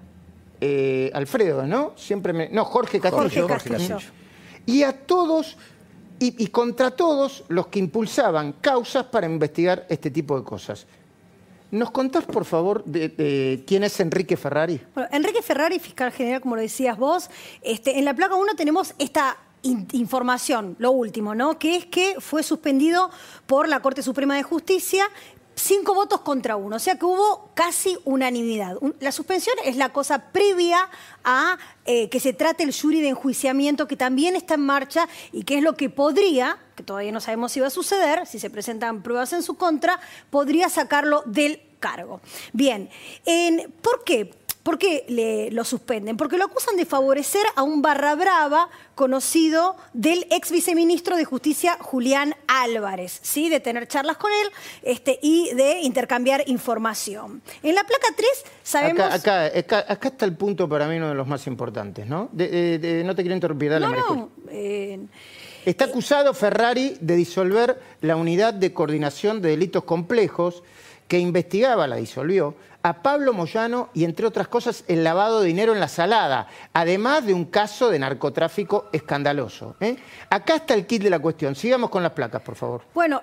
eh, 0.60 1.10
Alfredo, 1.12 1.66
¿no? 1.66 1.92
Siempre 1.96 2.32
me, 2.32 2.48
no, 2.48 2.64
Jorge 2.64 3.00
Castillo. 3.00 3.46
Jorge 3.46 3.70
Castillo. 3.70 3.98
Y 4.64 4.82
a 4.82 4.92
todos, 4.92 5.56
y, 6.18 6.42
y 6.42 6.46
contra 6.46 6.92
todos 6.92 7.44
los 7.48 7.66
que 7.66 7.78
impulsaban 7.78 8.52
causas 8.60 9.04
para 9.04 9.26
investigar 9.26 9.86
este 9.90 10.10
tipo 10.10 10.38
de 10.38 10.44
cosas. 10.44 10.86
¿Nos 11.74 11.90
contás, 11.90 12.24
por 12.24 12.44
favor, 12.44 12.84
de, 12.84 13.64
quién 13.66 13.82
es 13.82 13.98
Enrique 13.98 14.36
Ferrari? 14.36 14.80
Bueno, 14.94 15.08
Enrique 15.12 15.42
Ferrari, 15.42 15.80
fiscal 15.80 16.12
general, 16.12 16.40
como 16.40 16.54
lo 16.54 16.62
decías 16.62 16.96
vos, 16.96 17.28
este, 17.62 17.98
en 17.98 18.04
la 18.04 18.14
placa 18.14 18.36
1 18.36 18.54
tenemos 18.54 18.94
esta 19.00 19.36
in- 19.62 19.88
información, 19.92 20.76
lo 20.78 20.92
último, 20.92 21.34
¿no? 21.34 21.58
Que 21.58 21.74
es 21.76 21.86
que 21.86 22.14
fue 22.20 22.44
suspendido 22.44 23.10
por 23.46 23.68
la 23.68 23.80
Corte 23.80 24.02
Suprema 24.02 24.36
de 24.36 24.44
Justicia. 24.44 25.04
Cinco 25.56 25.94
votos 25.94 26.20
contra 26.22 26.56
uno, 26.56 26.76
o 26.76 26.78
sea 26.80 26.96
que 26.98 27.04
hubo 27.04 27.50
casi 27.54 27.96
unanimidad. 28.04 28.76
Un- 28.80 28.96
La 29.00 29.12
suspensión 29.12 29.54
es 29.64 29.76
la 29.76 29.92
cosa 29.92 30.30
previa 30.32 30.88
a 31.22 31.58
eh, 31.86 32.08
que 32.08 32.18
se 32.18 32.32
trate 32.32 32.64
el 32.64 32.74
jury 32.78 33.00
de 33.00 33.08
enjuiciamiento 33.10 33.86
que 33.86 33.96
también 33.96 34.34
está 34.36 34.54
en 34.54 34.60
marcha 34.62 35.08
y 35.32 35.44
que 35.44 35.58
es 35.58 35.62
lo 35.62 35.76
que 35.76 35.90
podría, 35.90 36.58
que 36.74 36.82
todavía 36.82 37.12
no 37.12 37.20
sabemos 37.20 37.52
si 37.52 37.60
va 37.60 37.68
a 37.68 37.70
suceder, 37.70 38.26
si 38.26 38.38
se 38.40 38.50
presentan 38.50 39.02
pruebas 39.02 39.32
en 39.32 39.42
su 39.44 39.54
contra, 39.54 40.00
podría 40.30 40.68
sacarlo 40.68 41.22
del 41.26 41.62
cargo. 41.78 42.20
Bien, 42.52 42.90
en- 43.24 43.72
¿por 43.80 44.02
qué? 44.04 44.34
¿Por 44.64 44.78
qué 44.78 45.04
le, 45.08 45.50
lo 45.50 45.62
suspenden? 45.62 46.16
Porque 46.16 46.38
lo 46.38 46.46
acusan 46.46 46.74
de 46.76 46.86
favorecer 46.86 47.42
a 47.54 47.62
un 47.62 47.82
barra 47.82 48.14
brava 48.14 48.70
conocido 48.94 49.76
del 49.92 50.26
ex 50.30 50.50
viceministro 50.50 51.16
de 51.18 51.24
Justicia 51.26 51.76
Julián 51.80 52.34
Álvarez, 52.48 53.20
¿sí? 53.22 53.50
de 53.50 53.60
tener 53.60 53.86
charlas 53.86 54.16
con 54.16 54.32
él 54.32 54.48
este, 54.82 55.18
y 55.20 55.52
de 55.54 55.80
intercambiar 55.82 56.44
información. 56.46 57.42
En 57.62 57.74
la 57.74 57.84
placa 57.84 58.06
3 58.16 58.28
sabemos... 58.62 59.00
Acá, 59.02 59.44
acá, 59.44 59.58
acá- 59.58 59.84
acá 59.86 60.08
está 60.08 60.24
el 60.24 60.34
punto 60.34 60.66
para 60.66 60.88
mí 60.88 60.96
uno 60.96 61.10
de 61.10 61.14
los 61.14 61.26
más 61.28 61.46
importantes, 61.46 62.06
¿no? 62.06 62.30
De- 62.32 62.48
de- 62.48 62.78
de- 62.78 63.04
no 63.04 63.14
te 63.14 63.22
quiero 63.22 63.34
interrumpir, 63.34 63.70
dale, 63.70 63.86
no, 63.86 64.14
no, 64.16 64.30
eh, 64.50 64.98
Está 65.66 65.84
acusado 65.86 66.32
Ferrari 66.34 66.96
de 67.00 67.16
disolver 67.16 67.78
la 68.00 68.16
unidad 68.16 68.54
de 68.54 68.72
coordinación 68.72 69.42
de 69.42 69.50
delitos 69.50 69.84
complejos 69.84 70.62
que 71.08 71.18
investigaba, 71.18 71.86
la 71.86 71.96
disolvió, 71.96 72.54
a 72.84 73.00
Pablo 73.02 73.32
Moyano 73.32 73.88
y, 73.94 74.04
entre 74.04 74.26
otras 74.26 74.46
cosas, 74.46 74.84
el 74.88 75.02
lavado 75.02 75.40
de 75.40 75.46
dinero 75.46 75.72
en 75.72 75.80
la 75.80 75.88
salada, 75.88 76.48
además 76.74 77.24
de 77.24 77.32
un 77.32 77.46
caso 77.46 77.88
de 77.88 77.98
narcotráfico 77.98 78.90
escandaloso. 78.92 79.74
¿eh? 79.80 79.96
Acá 80.28 80.56
está 80.56 80.74
el 80.74 80.86
kit 80.86 81.02
de 81.02 81.08
la 81.08 81.18
cuestión. 81.18 81.54
Sigamos 81.54 81.88
con 81.88 82.02
las 82.02 82.12
placas, 82.12 82.42
por 82.42 82.56
favor. 82.56 82.82
Bueno, 82.92 83.22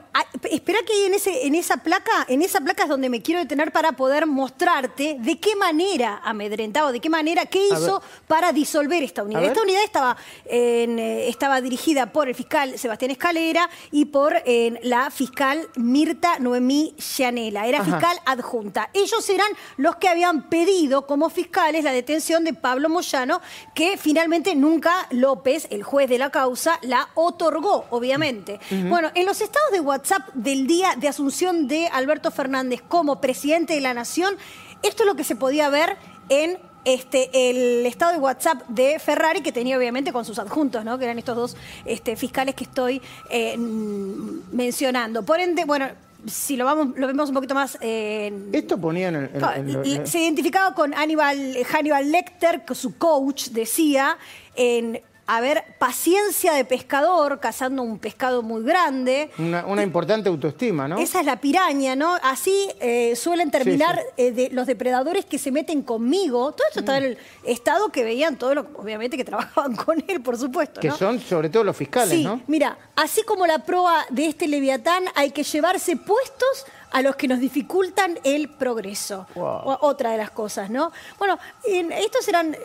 espera 0.50 0.80
que 0.84 1.06
en, 1.06 1.14
ese, 1.14 1.46
en 1.46 1.54
esa 1.54 1.78
placa, 1.78 2.26
en 2.28 2.42
esa 2.42 2.60
placa 2.60 2.84
es 2.84 2.90
donde 2.90 3.08
me 3.08 3.22
quiero 3.22 3.40
detener 3.40 3.72
para 3.72 3.92
poder 3.92 4.26
mostrarte 4.26 5.18
de 5.20 5.40
qué 5.40 5.56
manera 5.56 6.22
amedrentaba, 6.24 6.92
de 6.92 7.00
qué 7.00 7.12
manera, 7.12 7.46
qué 7.46 7.68
hizo 7.68 8.02
para 8.28 8.54
disolver 8.54 9.04
esta 9.04 9.22
unidad. 9.22 9.44
Esta 9.44 9.62
unidad 9.62 9.84
estaba, 9.84 10.18
en, 10.46 10.98
eh, 10.98 11.30
estaba 11.30 11.62
dirigida 11.62 12.12
por 12.12 12.28
el 12.28 12.34
fiscal 12.34 12.80
Sebastián 12.80 13.12
Escalera 13.12 13.70
y 13.92 14.06
por 14.06 14.34
eh, 14.44 14.80
la 14.82 15.12
fiscal 15.12 15.70
Mirta 15.76 16.40
Noemí 16.40 16.96
Llanela. 16.98 17.68
Era 17.68 17.82
Ajá. 17.82 17.92
fiscal 17.92 18.18
adjunta. 18.26 18.90
Ellos 18.96 19.30
eran 19.30 19.51
los 19.78 19.96
que 19.98 20.10
habían 20.10 20.50
pedido 20.50 21.06
como 21.08 21.30
fiscales 21.30 21.84
la 21.84 21.92
detención 21.92 22.44
de 22.44 22.54
Pablo 22.54 22.90
Moyano, 22.90 23.42
que 23.74 23.98
finalmente 23.98 24.56
nunca 24.56 25.08
López, 25.12 25.68
el 25.70 25.84
juez 25.84 26.10
de 26.10 26.18
la 26.18 26.30
causa, 26.30 26.80
la 26.82 27.10
otorgó, 27.16 27.86
obviamente. 27.90 28.60
Bueno, 28.90 29.12
en 29.16 29.26
los 29.26 29.42
estados 29.42 29.72
de 29.72 29.80
WhatsApp 29.80 30.30
del 30.34 30.68
día 30.68 30.96
de 30.98 31.08
asunción 31.08 31.68
de 31.68 31.88
Alberto 31.88 32.32
Fernández 32.32 32.82
como 32.88 33.22
presidente 33.22 33.74
de 33.74 33.82
la 33.82 33.94
Nación, 33.94 34.36
esto 34.84 35.04
es 35.04 35.08
lo 35.08 35.16
que 35.16 35.24
se 35.24 35.36
podía 35.36 35.70
ver 35.70 35.98
en 36.30 36.58
este, 36.86 37.30
el 37.50 37.86
estado 37.86 38.14
de 38.14 38.18
WhatsApp 38.18 38.64
de 38.68 38.98
Ferrari, 39.00 39.42
que 39.42 39.52
tenía 39.52 39.78
obviamente 39.78 40.12
con 40.12 40.26
sus 40.26 40.40
adjuntos, 40.40 40.84
¿no? 40.84 40.98
que 40.98 41.06
eran 41.06 41.20
estos 41.20 41.36
dos 41.36 41.58
este, 41.86 42.16
fiscales 42.16 42.56
que 42.56 42.64
estoy 42.64 43.02
eh, 43.30 43.56
mm, 43.58 44.56
mencionando. 44.56 45.24
Por 45.24 45.40
ende, 45.40 45.66
bueno, 45.66 45.88
si 46.28 46.56
lo, 46.58 46.66
vamos, 46.66 46.98
lo 46.98 47.08
vemos 47.08 47.30
un 47.30 47.36
poquito 47.36 47.56
más... 47.56 47.78
eh, 47.82 48.32
Esto 48.54 48.78
ponía 48.80 49.08
en, 49.10 49.16
el- 49.16 49.24
en- 49.34 49.40
Claro, 49.40 49.60
en 49.62 49.74
lo- 49.74 49.84
y- 49.84 50.06
se 50.06 50.20
identificaba 50.20 50.74
con 50.76 50.94
Hannibal, 50.94 51.58
Hannibal 51.72 52.12
Lecter, 52.12 52.64
que 52.66 52.76
su 52.76 52.98
coach 52.98 53.50
decía 53.50 54.18
en, 54.56 55.02
a 55.28 55.40
ver, 55.40 55.64
paciencia 55.80 56.54
de 56.54 56.66
pescador, 56.66 57.40
cazando 57.40 57.84
un 57.84 58.00
pescado 58.00 58.42
muy 58.44 58.64
grande. 58.64 59.30
una, 59.38 59.66
una 59.66 59.84
importante 59.84 60.28
autoestima, 60.30 60.88
¿no? 60.88 60.98
Esa 60.98 61.20
es 61.22 61.26
la 61.26 61.40
piraña, 61.40 61.96
¿no? 61.96 62.16
Así 62.24 62.68
eh, 62.80 63.16
suelen 63.16 63.50
terminar 63.52 63.98
Sí, 64.00 64.24
eh, 64.24 64.32
de, 64.32 64.50
los 64.50 64.68
depredadores 64.68 65.26
que 65.26 65.38
se 65.38 65.52
meten 65.52 65.84
conmigo. 65.84 66.52
Todo 66.52 66.68
esto 66.70 66.82
Mm. 66.92 66.96
en 66.96 67.04
el 67.04 67.18
estado 67.46 67.90
que 67.90 68.04
veían 68.04 68.38
todos 68.38 68.56
los, 68.56 68.66
obviamente, 68.76 69.16
que 69.16 69.24
trabajaban 69.24 69.76
con 69.86 70.04
él, 70.08 70.22
por 70.22 70.38
supuesto. 70.38 70.82
Que 70.82 70.90
¿no? 70.90 70.98
son 70.98 71.20
sobre 71.20 71.50
todo 71.50 71.64
los 71.64 71.78
fiscales, 71.78 72.10
Sí, 72.18 72.24
¿no? 72.24 72.42
mira, 72.48 72.78
así 72.96 73.24
como 73.24 73.46
la 73.48 73.60
proa 73.60 74.06
de 74.10 74.26
este 74.26 74.48
leviatán, 74.48 75.04
hay 75.16 75.32
que 75.32 75.44
llevarse 75.44 75.96
puestos 75.96 76.66
a 76.92 77.02
los 77.02 77.16
que 77.16 77.28
nos 77.28 77.40
dificultan 77.40 78.20
el 78.24 78.50
progreso. 78.50 79.26
Wow. 79.36 79.78
Otra 79.82 80.12
de 80.12 80.18
las 80.18 80.32
cosas, 80.32 80.70
¿no? 80.70 80.92
Bueno, 81.18 81.40
en- 81.64 81.92
estos 81.92 82.28
eran 82.28 82.54
eh, 82.54 82.58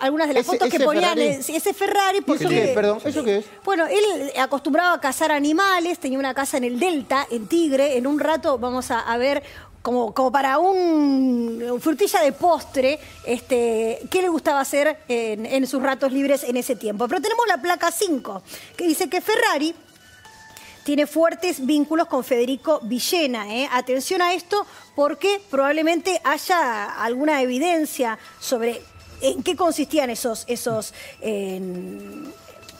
algunas 0.00 0.28
de 0.28 0.34
las 0.34 0.42
Ese- 0.46 0.52
fotos 0.52 0.68
que 0.70 0.80
ponían 0.80 1.14
Ferrari. 1.16 1.44
ese 1.48 1.72
Ferrari. 1.74 2.18
¿Y 2.18 2.20
Por 2.20 2.36
eso 2.36 2.44
eso 2.44 2.50
qué 2.54 2.64
es? 2.64 2.70
Perdón, 2.74 2.98
¿eso 3.04 3.24
qué 3.24 3.36
es? 3.38 3.46
Bueno, 3.64 3.86
él 3.86 4.32
acostumbraba 4.38 4.92
a 4.94 5.00
cazar 5.00 5.32
animales, 5.32 5.98
tenía 5.98 6.18
una 6.18 6.34
casa 6.34 6.56
en 6.58 6.64
el 6.64 6.78
Delta, 6.78 7.26
en 7.30 7.46
Tigre. 7.46 7.96
En 7.96 8.06
un 8.06 8.18
rato 8.20 8.58
vamos 8.58 8.90
a, 8.90 9.00
a 9.00 9.16
ver 9.16 9.42
como, 9.82 10.14
como 10.14 10.32
para 10.32 10.58
un, 10.58 11.62
un 11.70 11.80
frutilla 11.80 12.20
de 12.22 12.32
postre, 12.32 12.98
este, 13.26 14.00
¿qué 14.10 14.22
le 14.22 14.28
gustaba 14.30 14.60
hacer 14.60 14.98
en, 15.08 15.44
en 15.44 15.66
sus 15.66 15.82
ratos 15.82 16.10
libres 16.12 16.44
en 16.44 16.56
ese 16.56 16.74
tiempo? 16.76 17.06
Pero 17.08 17.20
tenemos 17.20 17.46
la 17.46 17.58
placa 17.58 17.90
5, 17.90 18.42
que 18.76 18.86
dice 18.86 19.10
que 19.10 19.20
Ferrari 19.20 19.74
tiene 20.84 21.06
fuertes 21.06 21.64
vínculos 21.64 22.06
con 22.06 22.22
Federico 22.22 22.80
Villena. 22.82 23.52
¿eh? 23.52 23.68
Atención 23.72 24.22
a 24.22 24.34
esto 24.34 24.66
porque 24.94 25.40
probablemente 25.50 26.20
haya 26.24 27.02
alguna 27.02 27.42
evidencia 27.42 28.18
sobre 28.38 28.82
en 29.20 29.42
qué 29.42 29.56
consistían 29.56 30.10
esos, 30.10 30.44
esos 30.46 30.92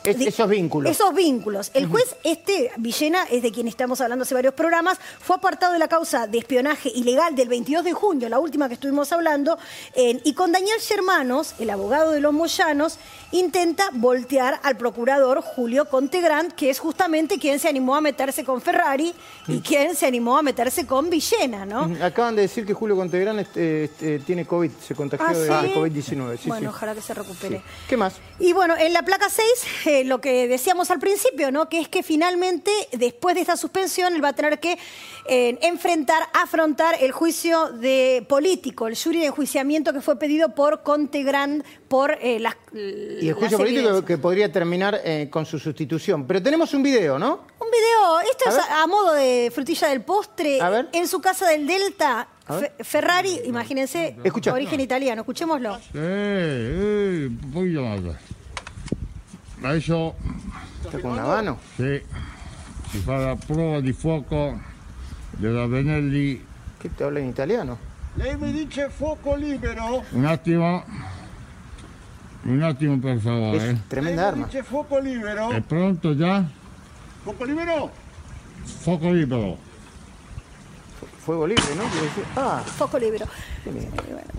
Es- 0.04 0.20
esos 0.20 0.48
vínculos. 0.48 0.90
Esos 0.92 1.14
vínculos. 1.14 1.70
El 1.74 1.86
juez 1.86 2.14
este, 2.24 2.70
Villena, 2.76 3.24
es 3.30 3.42
de 3.42 3.50
quien 3.52 3.68
estamos 3.68 4.00
hablando 4.00 4.22
hace 4.24 4.34
varios 4.34 4.54
programas, 4.54 4.98
fue 5.20 5.36
apartado 5.36 5.72
de 5.72 5.78
la 5.78 5.88
causa 5.88 6.26
de 6.26 6.38
espionaje 6.38 6.90
ilegal 6.94 7.34
del 7.34 7.48
22 7.48 7.84
de 7.84 7.92
junio, 7.92 8.28
la 8.28 8.38
última 8.38 8.68
que 8.68 8.74
estuvimos 8.74 9.12
hablando, 9.12 9.58
en- 9.94 10.20
y 10.24 10.34
con 10.34 10.52
Daniel 10.52 10.78
Germanos, 10.80 11.54
el 11.58 11.70
abogado 11.70 12.10
de 12.12 12.20
los 12.20 12.32
Moyanos, 12.32 12.98
intenta 13.32 13.88
voltear 13.92 14.60
al 14.62 14.76
procurador 14.76 15.40
Julio 15.42 15.86
Contegrand, 15.86 16.52
que 16.52 16.70
es 16.70 16.78
justamente 16.78 17.38
quien 17.38 17.58
se 17.58 17.68
animó 17.68 17.96
a 17.96 18.00
meterse 18.00 18.44
con 18.44 18.60
Ferrari 18.60 19.14
y 19.48 19.60
quien 19.60 19.94
se 19.96 20.06
animó 20.06 20.36
a 20.38 20.42
meterse 20.42 20.86
con 20.86 21.10
Villena, 21.10 21.64
¿no? 21.66 21.90
Acaban 22.04 22.36
de 22.36 22.42
decir 22.42 22.64
que 22.66 22.74
Julio 22.74 22.96
Contegrán 22.96 23.38
este, 23.38 23.84
este, 23.84 24.18
tiene 24.20 24.46
COVID, 24.46 24.70
se 24.86 24.94
contagió 24.94 25.26
Ah, 25.26 25.32
de, 25.32 25.46
¿sí? 25.46 25.68
de 25.68 25.74
COVID-19. 25.74 26.36
Sí, 26.38 26.48
bueno, 26.48 26.70
sí. 26.70 26.76
ojalá 26.76 26.94
que 26.94 27.00
se 27.02 27.14
recupere. 27.14 27.62
¿Qué 27.88 27.96
más? 27.96 28.14
Y 28.38 28.52
bueno, 28.52 28.76
en 28.76 28.92
la 28.92 29.02
placa 29.02 29.28
6, 29.28 29.46
eh, 29.86 29.93
lo 30.02 30.20
que 30.20 30.48
decíamos 30.48 30.90
al 30.90 30.98
principio, 30.98 31.52
¿no? 31.52 31.68
Que 31.68 31.80
es 31.80 31.88
que 31.88 32.02
finalmente, 32.02 32.72
después 32.92 33.36
de 33.36 33.42
esta 33.42 33.56
suspensión, 33.56 34.14
él 34.14 34.24
va 34.24 34.30
a 34.30 34.34
tener 34.34 34.58
que 34.58 34.78
eh, 35.28 35.58
enfrentar, 35.62 36.22
afrontar 36.32 36.96
el 37.00 37.12
juicio 37.12 37.68
de 37.70 38.26
político, 38.28 38.88
el 38.88 38.96
jury 38.96 39.20
de 39.20 39.26
enjuiciamiento 39.26 39.92
que 39.92 40.00
fue 40.00 40.18
pedido 40.18 40.54
por 40.54 40.82
Conte 40.82 41.22
Grand 41.22 41.62
por 41.86 42.18
eh, 42.20 42.40
las. 42.40 42.56
Y 42.72 43.28
el 43.28 43.34
juicio 43.34 43.58
político 43.58 44.04
que 44.04 44.18
podría 44.18 44.50
terminar 44.50 45.00
eh, 45.04 45.28
con 45.30 45.46
su 45.46 45.58
sustitución. 45.58 46.26
Pero 46.26 46.42
tenemos 46.42 46.74
un 46.74 46.82
video, 46.82 47.18
¿no? 47.18 47.46
Un 47.60 47.68
video, 47.70 48.20
esto 48.30 48.48
A 48.48 48.52
es 48.52 48.58
a, 48.58 48.82
a 48.82 48.86
modo 48.86 49.12
de 49.14 49.52
frutilla 49.54 49.88
del 49.88 50.02
postre. 50.02 50.60
A 50.60 50.70
ver. 50.70 50.88
En 50.92 51.06
su 51.06 51.20
casa 51.20 51.48
del 51.48 51.66
Delta, 51.66 52.28
A 52.46 52.60
Ferrari, 52.82 53.40
imagínense, 53.44 54.16
Escucha. 54.24 54.52
origen 54.52 54.80
italiano, 54.80 55.22
escuchémoslo. 55.22 55.76
Eh, 55.94 55.94
eh, 55.94 57.28
un 57.30 57.52
poquito 57.52 57.82
más. 59.64 59.70
Adesso 59.72 60.14
Está 60.84 61.00
con 61.00 61.12
un 61.12 61.18
habano. 61.18 61.58
sì, 61.76 62.00
si 62.90 62.98
fa 62.98 63.16
la 63.16 63.36
prova 63.36 63.80
di 63.80 63.92
fuoco 63.92 64.60
della 65.30 65.66
Benelli. 65.66 66.44
¿Qué 66.78 66.90
te 66.94 67.04
habla 67.04 67.20
en 67.20 67.28
italiano? 67.28 67.78
Lei 68.16 68.36
mi 68.36 68.52
dice 68.52 68.90
fuoco 68.90 69.34
libero? 69.34 70.04
Un 70.10 70.26
attimo. 70.26 70.84
Un 72.42 72.62
attimo 72.62 72.98
per 72.98 73.18
favore. 73.18 73.70
Es 73.70 73.78
tremenda 73.88 74.22
Lei 74.22 74.32
mi 74.34 74.42
arma. 74.42 74.44
dice 74.46 74.62
fuoco 74.62 74.98
libero? 74.98 75.50
È 75.50 75.60
pronto 75.62 76.14
già? 76.16 76.44
Fuoco 77.22 77.44
libero? 77.44 77.90
Fuoco 78.64 79.10
libero. 79.10 79.58
Fuego 81.24 81.46
libre, 81.46 81.74
¿no? 81.74 81.84
Ah, 82.34 82.60
Foco 82.62 82.98
libro. 82.98 83.26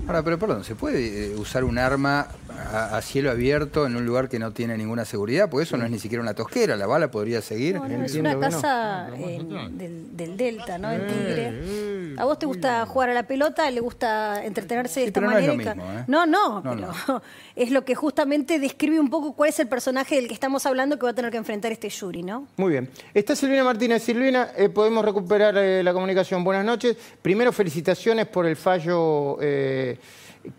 Ahora, 0.08 0.24
pero 0.24 0.38
perdón, 0.38 0.64
¿se 0.64 0.76
puede 0.76 1.28
eh, 1.32 1.36
usar 1.36 1.64
un 1.64 1.78
arma 1.80 2.28
a, 2.72 2.98
a 2.98 3.02
cielo 3.02 3.32
abierto 3.32 3.86
en 3.88 3.96
un 3.96 4.06
lugar 4.06 4.30
que 4.30 4.38
no 4.40 4.52
tiene 4.52 4.78
ninguna 4.78 5.04
seguridad? 5.06 5.50
Porque 5.50 5.64
eso 5.64 5.78
no 5.78 5.86
es 5.86 5.92
ni 5.92 5.98
siquiera 6.00 6.22
una 6.22 6.34
tosquera, 6.36 6.76
la 6.76 6.86
bala 6.86 7.10
podría 7.10 7.42
seguir. 7.42 7.76
No, 7.76 7.88
no, 7.88 8.06
es 8.06 8.16
una 8.16 8.34
no. 8.36 8.40
casa 8.40 9.10
en- 9.16 9.78
del, 9.78 10.16
del 10.16 10.38
Delta, 10.38 10.78
¿no? 10.78 10.92
En 10.92 11.08
Tigre. 11.08 12.16
¿A 12.18 12.24
vos 12.26 12.40
te 12.40 12.46
gusta 12.46 12.86
jugar 12.86 13.10
a 13.10 13.14
la 13.14 13.24
pelota? 13.24 13.70
¿Le 13.72 13.80
gusta 13.82 14.44
entretenerse 14.46 15.00
de 15.02 15.06
Sí, 15.06 15.08
esta 15.10 15.20
pero 15.20 15.32
no 15.32 15.38
es 15.38 15.48
manera? 15.48 15.76
lo 15.76 15.76
mismo, 15.84 16.00
¿eh? 16.00 16.04
No, 16.08 16.26
no, 16.26 16.62
No, 16.62 16.76
pero 17.08 17.22
es 17.56 17.72
lo 17.72 17.84
que 17.84 17.96
justamente 17.96 18.60
describe 18.60 19.00
un 19.00 19.10
poco 19.10 19.34
cuál 19.34 19.50
es 19.50 19.60
el 19.60 19.68
personaje 19.68 20.16
del 20.16 20.28
que 20.28 20.34
estamos 20.34 20.66
hablando 20.66 20.98
que 20.98 21.04
va 21.06 21.10
a 21.12 21.16
tener 21.16 21.32
que 21.32 21.38
enfrentar 21.38 21.72
este 21.72 21.90
jury, 21.90 22.24
¿no? 22.24 22.48
muy 22.58 22.72
bien. 22.72 22.90
Está 23.14 23.36
Silvina 23.36 23.64
Martínez. 23.64 24.04
Silvina, 24.04 24.50
eh, 24.56 24.70
podemos 24.70 25.04
recuperar 25.04 25.58
eh, 25.58 25.84
la 25.84 25.94
comunicación. 25.94 26.44
Buenas 26.44 26.64
noches. 26.66 26.96
Primero, 27.22 27.52
felicitaciones 27.52 28.28
por 28.28 28.46
el 28.46 28.56
fallo 28.56 29.15
eh, 29.42 30.00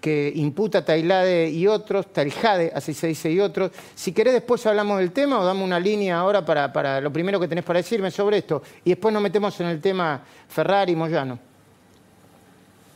que 0.01 0.33
imputa 0.35 0.85
Tailade 0.85 1.49
y 1.49 1.66
otros, 1.66 2.12
Taljade, 2.12 2.73
así 2.75 2.95
se 2.95 3.09
dice, 3.09 3.31
y 3.31 3.40
otros. 3.40 3.71
Si 3.95 4.12
querés, 4.12 4.35
después 4.35 4.64
hablamos 4.66 4.99
del 4.99 5.12
tema 5.12 5.40
o 5.40 5.45
dame 5.45 5.62
una 5.62 5.79
línea 5.79 6.19
ahora 6.19 6.45
para, 6.45 6.73
para 6.73 7.01
lo 7.01 7.12
primero 7.12 7.38
que 7.38 7.49
tenés 7.49 7.64
para 7.64 7.79
decirme 7.79 8.11
sobre 8.11 8.38
esto. 8.38 8.62
Y 8.85 8.90
después 8.90 9.12
nos 9.12 9.23
metemos 9.23 9.59
en 9.61 9.66
el 9.69 9.81
tema 9.81 10.23
Ferrari 10.49 10.92
y 10.92 10.97
Moyano. 10.97 11.38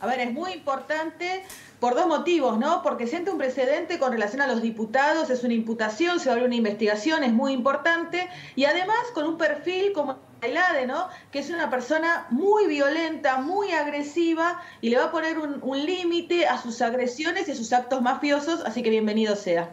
A 0.01 0.07
ver, 0.07 0.19
es 0.19 0.33
muy 0.33 0.53
importante 0.53 1.43
por 1.79 1.95
dos 1.95 2.07
motivos, 2.07 2.57
¿no? 2.57 2.81
Porque 2.83 3.07
siente 3.07 3.31
un 3.31 3.37
precedente 3.37 3.99
con 3.99 4.11
relación 4.11 4.41
a 4.41 4.47
los 4.47 4.61
diputados, 4.61 5.29
es 5.29 5.43
una 5.43 5.53
imputación, 5.53 6.19
se 6.19 6.29
abre 6.29 6.45
una 6.45 6.55
investigación, 6.55 7.23
es 7.23 7.33
muy 7.33 7.53
importante, 7.53 8.27
y 8.55 8.65
además 8.65 8.97
con 9.13 9.25
un 9.25 9.37
perfil 9.37 9.91
como 9.93 10.17
Tailade, 10.41 10.87
¿no? 10.87 11.07
Que 11.31 11.39
es 11.39 11.51
una 11.51 11.69
persona 11.69 12.25
muy 12.31 12.65
violenta, 12.65 13.37
muy 13.37 13.71
agresiva, 13.71 14.59
y 14.81 14.89
le 14.89 14.97
va 14.97 15.05
a 15.05 15.11
poner 15.11 15.37
un, 15.37 15.59
un 15.61 15.85
límite 15.85 16.47
a 16.47 16.59
sus 16.59 16.81
agresiones 16.81 17.47
y 17.47 17.51
a 17.51 17.55
sus 17.55 17.71
actos 17.71 18.01
mafiosos, 18.01 18.61
así 18.65 18.81
que 18.81 18.89
bienvenido 18.89 19.35
sea. 19.35 19.69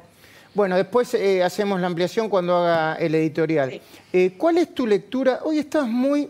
Bueno, 0.53 0.77
después 0.77 1.15
eh, 1.15 1.43
hacemos 1.43 1.81
la 1.81 1.87
ampliación 1.87 2.29
cuando 2.29 2.57
haga 2.59 2.97
el 2.97 3.15
editorial. 3.15 3.71
Sí. 3.71 3.81
Eh, 4.13 4.35
¿Cuál 4.37 4.59
es 4.59 4.75
tu 4.75 4.87
lectura? 4.87 5.41
Hoy 5.43 5.59
estás 5.59 5.87
muy... 5.87 6.29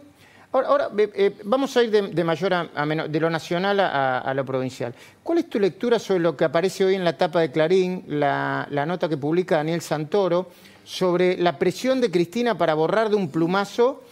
Ahora, 0.53 0.69
ahora, 0.69 0.91
eh, 0.97 1.35
vamos 1.45 1.77
a 1.77 1.83
ir 1.83 1.91
de, 1.91 2.03
de 2.03 2.25
mayor 2.25 2.55
a, 2.55 2.69
a 2.75 2.87
menor, 2.87 3.11
de 3.11 3.21
lo 3.21 3.29
nacional 3.31 3.81
a, 3.81 4.21
a 4.21 4.35
lo 4.35 4.45
provincial. 4.45 4.95
¿Cuál 5.23 5.39
es 5.39 5.51
tu 5.51 5.59
lectura 5.59 5.99
sobre 5.99 6.21
lo 6.21 6.37
que 6.37 6.45
aparece 6.45 6.85
hoy 6.85 6.95
en 6.95 7.05
la 7.05 7.17
tapa 7.17 7.41
de 7.41 7.51
Clarín, 7.51 8.05
la, 8.07 8.69
la 8.71 8.87
nota 8.87 9.09
que 9.09 9.17
publica 9.17 9.57
Daniel 9.57 9.81
Santoro, 9.81 10.51
sobre 10.85 11.37
la 11.37 11.59
presión 11.59 12.01
de 12.01 12.11
Cristina 12.11 12.57
para 12.57 12.75
borrar 12.75 13.11
de 13.11 13.17
un 13.17 13.31
plumazo 13.31 14.05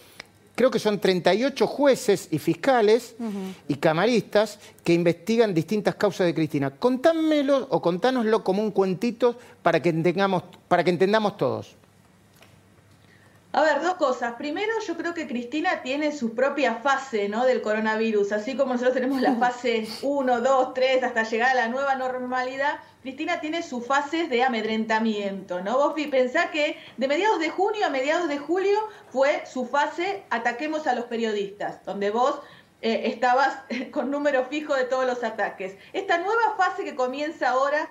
creo 0.57 0.71
que 0.71 0.79
son 0.79 0.99
38 0.99 1.67
jueces 1.67 2.29
y 2.31 2.39
fiscales 2.39 3.15
y 3.67 3.75
camaristas 3.75 4.57
que 4.83 4.91
investigan 4.91 5.53
distintas 5.53 5.93
causas 5.93 6.25
de 6.25 6.33
Cristina. 6.33 6.71
Contámelo 6.71 7.67
o 7.69 7.79
contánoslo 7.79 8.43
como 8.43 8.63
un 8.63 8.71
cuentito 8.71 9.37
para 9.61 9.79
que 9.83 9.89
entendamos, 9.89 10.43
para 10.67 10.83
que 10.83 10.89
entendamos 10.89 11.37
todos. 11.37 11.75
A 13.53 13.61
ver, 13.61 13.81
dos 13.81 13.95
cosas. 13.95 14.33
Primero, 14.33 14.73
yo 14.85 14.97
creo 14.97 15.13
que 15.13 15.25
Cristina 15.25 15.81
tiene 15.81 16.11
su 16.11 16.35
propia 16.35 16.75
fase 16.75 17.29
¿no? 17.29 17.45
del 17.45 17.61
coronavirus. 17.61 18.33
Así 18.33 18.57
como 18.57 18.73
nosotros 18.73 18.93
tenemos 18.93 19.21
la 19.21 19.35
fase 19.35 19.87
1, 20.01 20.41
2, 20.41 20.73
3, 20.73 21.03
hasta 21.03 21.23
llegar 21.23 21.51
a 21.51 21.55
la 21.55 21.67
nueva 21.69 21.95
normalidad, 21.95 22.79
Cristina 23.01 23.39
tiene 23.39 23.63
sus 23.63 23.87
fases 23.87 24.29
de 24.29 24.43
amedrentamiento. 24.43 25.61
¿no? 25.61 25.77
Vos 25.77 25.93
pensá 26.11 26.51
que 26.51 26.77
de 26.97 27.07
mediados 27.07 27.39
de 27.39 27.49
junio 27.49 27.85
a 27.85 27.89
mediados 27.89 28.27
de 28.27 28.37
julio 28.37 28.77
fue 29.09 29.43
su 29.45 29.65
fase 29.65 30.25
ataquemos 30.29 30.85
a 30.85 30.93
los 30.93 31.05
periodistas, 31.05 31.83
donde 31.85 32.11
vos 32.11 32.41
eh, 32.81 33.03
estabas 33.05 33.57
con 33.91 34.11
número 34.11 34.45
fijo 34.45 34.75
de 34.75 34.83
todos 34.83 35.05
los 35.05 35.23
ataques. 35.23 35.77
Esta 35.93 36.17
nueva 36.17 36.55
fase 36.57 36.83
que 36.83 36.95
comienza 36.95 37.49
ahora 37.49 37.89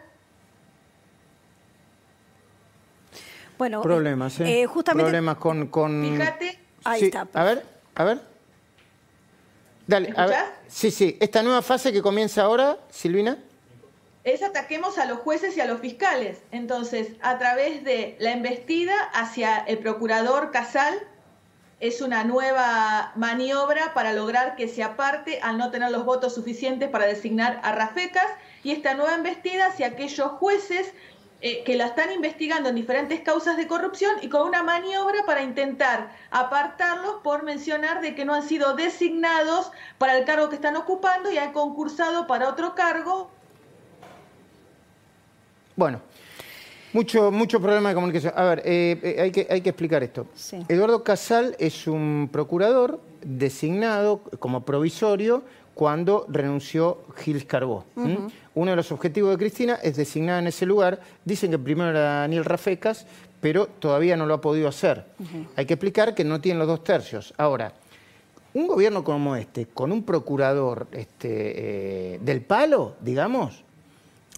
Bueno, 3.58 3.80
Problemas, 3.82 4.38
¿eh? 4.40 4.62
eh, 4.62 4.66
justamente- 4.66 5.04
Problemas 5.04 5.36
con... 5.38 5.66
con... 5.68 6.02
Fíjate. 6.18 6.58
Ahí 6.84 7.00
Sí, 7.00 7.06
está. 7.06 7.26
A 7.32 7.44
ver, 7.44 7.64
a 7.94 8.04
ver. 8.04 8.20
Dale, 9.86 10.10
¿Me 10.10 10.18
a 10.20 10.26
ver. 10.26 10.36
Sí, 10.68 10.90
sí. 10.90 11.16
Esta 11.20 11.42
nueva 11.42 11.62
fase 11.62 11.92
que 11.92 12.02
comienza 12.02 12.42
ahora, 12.42 12.76
Silvina. 12.90 13.38
es 14.24 14.42
ataquemos 14.42 14.98
a 14.98 15.06
los 15.06 15.18
jueces 15.20 15.56
y 15.56 15.60
a 15.60 15.66
los 15.66 15.80
fiscales. 15.80 16.38
Entonces, 16.50 17.10
a 17.22 17.38
través 17.38 17.84
de 17.84 18.16
la 18.18 18.32
embestida 18.32 18.94
hacia 19.14 19.58
el 19.58 19.78
procurador 19.78 20.50
Casal, 20.50 20.94
es 21.78 22.00
una 22.00 22.24
nueva 22.24 23.12
maniobra 23.16 23.92
para 23.94 24.12
lograr 24.12 24.56
que 24.56 24.66
se 24.66 24.82
aparte 24.82 25.40
al 25.42 25.58
no 25.58 25.70
tener 25.70 25.90
los 25.92 26.04
votos 26.04 26.34
suficientes 26.34 26.88
para 26.88 27.06
designar 27.06 27.60
a 27.62 27.72
Rafecas 27.72 28.26
y 28.64 28.72
esta 28.72 28.94
nueva 28.94 29.14
embestida 29.14 29.66
hacia 29.66 29.88
aquellos 29.88 30.28
jueces 30.32 30.92
eh, 31.42 31.62
que 31.64 31.76
la 31.76 31.86
están 31.86 32.12
investigando 32.12 32.70
en 32.70 32.74
diferentes 32.74 33.20
causas 33.20 33.58
de 33.58 33.66
corrupción 33.66 34.12
y 34.22 34.30
con 34.30 34.48
una 34.48 34.62
maniobra 34.62 35.24
para 35.26 35.42
intentar 35.42 36.10
apartarlos 36.30 37.16
por 37.22 37.42
mencionar 37.42 38.00
de 38.00 38.14
que 38.14 38.24
no 38.24 38.32
han 38.32 38.42
sido 38.42 38.74
designados 38.74 39.70
para 39.98 40.16
el 40.16 40.24
cargo 40.24 40.48
que 40.48 40.54
están 40.54 40.76
ocupando 40.76 41.30
y 41.30 41.36
han 41.36 41.52
concursado 41.52 42.26
para 42.26 42.48
otro 42.48 42.74
cargo 42.74 43.30
Bueno, 45.76 46.00
mucho, 46.94 47.30
mucho 47.30 47.60
problema 47.60 47.90
de 47.90 47.94
comunicación. 47.94 48.32
A 48.34 48.44
ver, 48.44 48.62
eh, 48.64 48.98
eh, 49.02 49.20
hay, 49.20 49.30
que, 49.30 49.46
hay 49.50 49.60
que 49.60 49.68
explicar 49.68 50.02
esto. 50.02 50.26
Sí. 50.34 50.64
Eduardo 50.68 51.04
Casal 51.04 51.54
es 51.58 51.86
un 51.86 52.30
procurador 52.32 52.98
designado 53.22 54.22
como 54.38 54.64
provisorio 54.64 55.42
cuando 55.74 56.24
renunció 56.30 57.04
Gil 57.16 57.46
Carbó. 57.46 57.84
Uno 58.56 58.70
de 58.70 58.76
los 58.76 58.90
objetivos 58.90 59.32
de 59.32 59.36
Cristina 59.36 59.78
es 59.82 59.96
designar 59.96 60.40
en 60.40 60.46
ese 60.46 60.64
lugar. 60.64 60.98
Dicen 61.26 61.50
que 61.50 61.58
primero 61.58 61.90
era 61.90 62.20
Daniel 62.20 62.42
Rafecas, 62.42 63.06
pero 63.38 63.66
todavía 63.66 64.16
no 64.16 64.24
lo 64.24 64.32
ha 64.32 64.40
podido 64.40 64.66
hacer. 64.66 65.04
Hay 65.56 65.66
que 65.66 65.74
explicar 65.74 66.14
que 66.14 66.24
no 66.24 66.40
tiene 66.40 66.58
los 66.60 66.66
dos 66.66 66.82
tercios. 66.82 67.34
Ahora, 67.36 67.74
un 68.54 68.66
gobierno 68.66 69.04
como 69.04 69.36
este, 69.36 69.66
con 69.66 69.92
un 69.92 70.04
procurador 70.04 70.86
este, 70.92 72.14
eh, 72.14 72.18
del 72.22 72.40
palo, 72.40 72.96
digamos, 73.02 73.62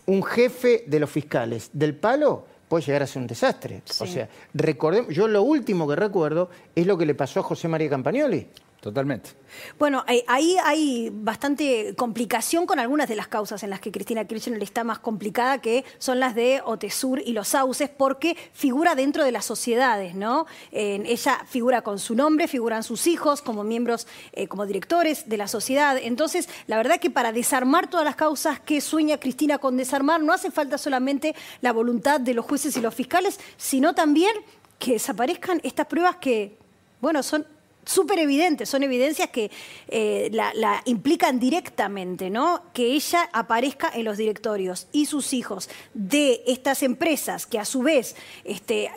un 0.06 0.24
jefe 0.24 0.82
de 0.88 0.98
los 0.98 1.10
fiscales 1.10 1.70
del 1.72 1.94
palo, 1.94 2.44
puede 2.66 2.86
llegar 2.86 3.04
a 3.04 3.06
ser 3.06 3.22
un 3.22 3.28
desastre. 3.28 3.82
O 4.00 4.06
sea, 4.06 4.28
recordemos, 4.52 5.14
yo 5.14 5.28
lo 5.28 5.42
último 5.42 5.86
que 5.86 5.94
recuerdo 5.94 6.50
es 6.74 6.88
lo 6.88 6.98
que 6.98 7.06
le 7.06 7.14
pasó 7.14 7.38
a 7.38 7.44
José 7.44 7.68
María 7.68 7.88
Campagnoli. 7.88 8.48
Totalmente. 8.80 9.30
Bueno, 9.76 10.04
eh, 10.06 10.24
ahí 10.28 10.56
hay 10.62 11.10
bastante 11.12 11.94
complicación 11.96 12.64
con 12.64 12.78
algunas 12.78 13.08
de 13.08 13.16
las 13.16 13.26
causas 13.26 13.64
en 13.64 13.70
las 13.70 13.80
que 13.80 13.90
Cristina 13.90 14.24
Kirchner 14.24 14.62
está 14.62 14.84
más 14.84 15.00
complicada, 15.00 15.58
que 15.58 15.84
son 15.98 16.20
las 16.20 16.36
de 16.36 16.62
Otesur 16.64 17.20
y 17.24 17.32
los 17.32 17.48
Sauces, 17.48 17.90
porque 17.90 18.36
figura 18.52 18.94
dentro 18.94 19.24
de 19.24 19.32
las 19.32 19.44
sociedades, 19.44 20.14
¿no? 20.14 20.46
ella 20.70 21.44
figura 21.48 21.82
con 21.82 21.98
su 21.98 22.14
nombre, 22.14 22.46
figuran 22.46 22.84
sus 22.84 23.08
hijos 23.08 23.42
como 23.42 23.64
miembros, 23.64 24.06
eh, 24.32 24.46
como 24.46 24.64
directores 24.64 25.28
de 25.28 25.36
la 25.38 25.48
sociedad. 25.48 25.98
Entonces, 26.00 26.48
la 26.68 26.76
verdad 26.76 27.00
que 27.00 27.10
para 27.10 27.32
desarmar 27.32 27.90
todas 27.90 28.04
las 28.04 28.14
causas 28.14 28.60
que 28.60 28.80
sueña 28.80 29.18
Cristina 29.18 29.58
con 29.58 29.76
desarmar, 29.76 30.22
no 30.22 30.32
hace 30.32 30.52
falta 30.52 30.78
solamente 30.78 31.34
la 31.62 31.72
voluntad 31.72 32.20
de 32.20 32.34
los 32.34 32.44
jueces 32.44 32.76
y 32.76 32.80
los 32.80 32.94
fiscales, 32.94 33.40
sino 33.56 33.94
también 33.94 34.32
que 34.78 34.92
desaparezcan 34.92 35.60
estas 35.64 35.86
pruebas 35.86 36.16
que, 36.16 36.56
bueno, 37.00 37.24
son 37.24 37.44
súper 37.88 38.18
evidentes, 38.18 38.68
son 38.68 38.82
evidencias 38.82 39.30
que 39.30 39.50
eh, 39.88 40.28
la, 40.32 40.82
implican 40.84 41.40
directamente, 41.40 42.28
¿no? 42.28 42.62
Que 42.74 42.92
ella 42.92 43.28
aparezca 43.32 43.90
en 43.94 44.04
los 44.04 44.18
directorios 44.18 44.88
y 44.92 45.06
sus 45.06 45.32
hijos 45.32 45.70
de 45.94 46.42
estas 46.46 46.82
empresas 46.82 47.46
que 47.46 47.58
a 47.58 47.64
su 47.64 47.82
vez 47.82 48.14
este, 48.44 48.90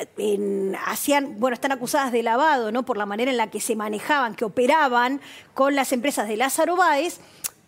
hacían, 0.85 1.39
bueno, 1.39 1.53
están 1.53 1.71
acusadas 1.71 2.11
de 2.11 2.21
lavado, 2.21 2.71
¿no? 2.71 2.83
Por 2.83 2.97
la 2.97 3.05
manera 3.05 3.31
en 3.31 3.37
la 3.37 3.49
que 3.49 3.61
se 3.61 3.75
manejaban, 3.75 4.35
que 4.35 4.43
operaban 4.43 5.21
con 5.53 5.73
las 5.73 5.93
empresas 5.93 6.27
de 6.27 6.35
Lázaro 6.35 6.75
Báez 6.75 7.19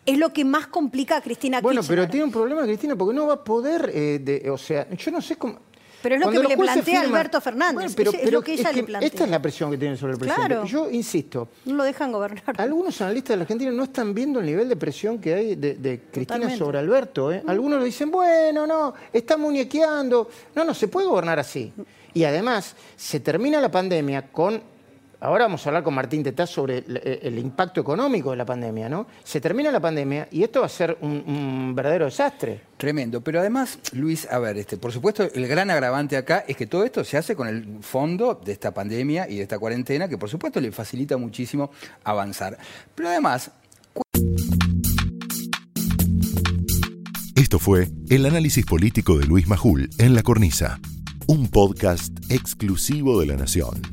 es 0.05 0.17
lo 0.17 0.33
que 0.33 0.43
más 0.43 0.67
complica 0.67 1.15
a 1.15 1.21
Cristina 1.21 1.61
Bueno, 1.61 1.81
pero 1.87 2.09
tiene 2.09 2.25
un 2.25 2.31
problema 2.31 2.63
Cristina 2.63 2.97
porque 2.97 3.15
no 3.15 3.27
va 3.27 3.35
a 3.35 3.43
poder, 3.45 3.89
eh, 3.93 4.49
o 4.51 4.57
sea, 4.57 4.89
yo 4.89 5.11
no 5.11 5.21
sé 5.21 5.37
cómo... 5.37 5.59
Pero 6.03 6.15
es 6.15 6.21
lo 6.21 6.29
que 6.29 6.39
le 6.39 6.57
plantea 6.57 7.01
Alberto 7.01 7.39
Fernández. 7.39 7.93
pero, 7.95 8.11
es 8.11 8.31
lo 8.31 8.41
que 8.41 8.53
ella 8.53 8.71
le 8.73 8.83
plantea. 8.83 9.07
Esta 9.07 9.23
es 9.23 9.29
la 9.29 9.41
presión 9.41 9.71
que 9.71 9.77
tienen 9.77 9.97
sobre 9.97 10.13
el 10.13 10.19
presidente. 10.19 10.67
Yo 10.67 10.91
insisto. 10.91 11.47
No 11.65 11.75
lo 11.75 11.83
dejan 11.83 12.11
gobernar. 12.11 12.43
Algunos 12.57 12.99
analistas 13.01 13.29
de 13.29 13.37
la 13.37 13.41
Argentina 13.43 13.71
no 13.71 13.83
están 13.83 14.13
viendo 14.13 14.41
el 14.41 14.45
nivel 14.45 14.67
de 14.67 14.75
presión 14.75 15.19
que 15.19 15.33
hay 15.33 15.55
de, 15.55 16.01
Cristina 16.11 16.55
sobre 16.57 16.79
Alberto. 16.79 17.31
¿eh? 17.31 17.41
Algunos 17.47 17.79
le 17.79 17.85
dicen, 17.85 18.11
bueno, 18.11 18.67
no, 18.67 18.93
está 19.13 19.37
muñequeando. 19.37 20.29
No, 20.53 20.65
no, 20.65 20.73
se 20.73 20.89
puede 20.89 21.07
gobernar 21.07 21.39
así. 21.39 21.71
Y 22.13 22.25
además, 22.25 22.75
se 22.97 23.21
termina 23.21 23.61
la 23.61 23.71
pandemia 23.71 24.27
con 24.27 24.72
Ahora 25.23 25.45
vamos 25.45 25.65
a 25.65 25.69
hablar 25.69 25.83
con 25.83 25.93
Martín 25.93 26.21
Tetaz 26.21 26.49
sobre 26.49 26.79
eh, 26.79 27.19
el, 27.23 27.39
impacto 27.39 27.79
económico 27.79 28.31
de 28.31 28.35
la 28.35 28.45
pandemia, 28.45 28.89
¿no? 28.89 29.07
Se 29.23 29.39
termina 29.39 29.71
la 29.71 29.79
pandemia 29.79 30.27
y 30.29 30.43
esto 30.43 30.59
va 30.59 30.65
a 30.65 30.69
ser 30.69 30.97
un, 30.99 31.71
verdadero 31.73 32.03
desastre. 32.03 32.59
Tremendo. 32.75 33.21
Pero 33.21 33.39
además, 33.39 33.79
Luis, 33.93 34.27
a 34.29 34.37
ver, 34.39 34.57
este, 34.57 34.75
por 34.75 34.91
supuesto, 34.91 35.23
el 35.33 35.47
gran 35.47 35.71
agravante 35.71 36.17
acá 36.17 36.43
es 36.45 36.57
que 36.57 36.67
todo 36.67 36.83
esto 36.83 37.05
se 37.05 37.15
hace 37.15 37.37
con 37.37 37.47
el 37.47 37.77
fondo 37.79 38.41
de 38.43 38.51
esta 38.51 38.73
pandemia 38.73 39.29
y 39.29 39.37
de 39.37 39.43
esta 39.43 39.57
cuarentena, 39.59 40.09
que 40.09 40.17
por 40.17 40.29
supuesto 40.29 40.59
le 40.59 40.73
facilita 40.73 41.15
muchísimo 41.15 41.71
avanzar. 42.03 42.57
Pero 42.93 43.07
además. 43.07 43.49
Esto 47.37 47.59
fue 47.59 47.87
el 48.09 48.25
análisis 48.25 48.65
político 48.65 49.17
de 49.17 49.25
Luis 49.25 49.47
Majul 49.47 49.89
en 49.99 50.15
La 50.15 50.21
Cornisa, 50.21 50.81
un 51.27 51.47
podcast 51.47 52.11
exclusivo 52.29 53.21
de 53.21 53.27
La 53.27 53.37
Nación. 53.37 53.92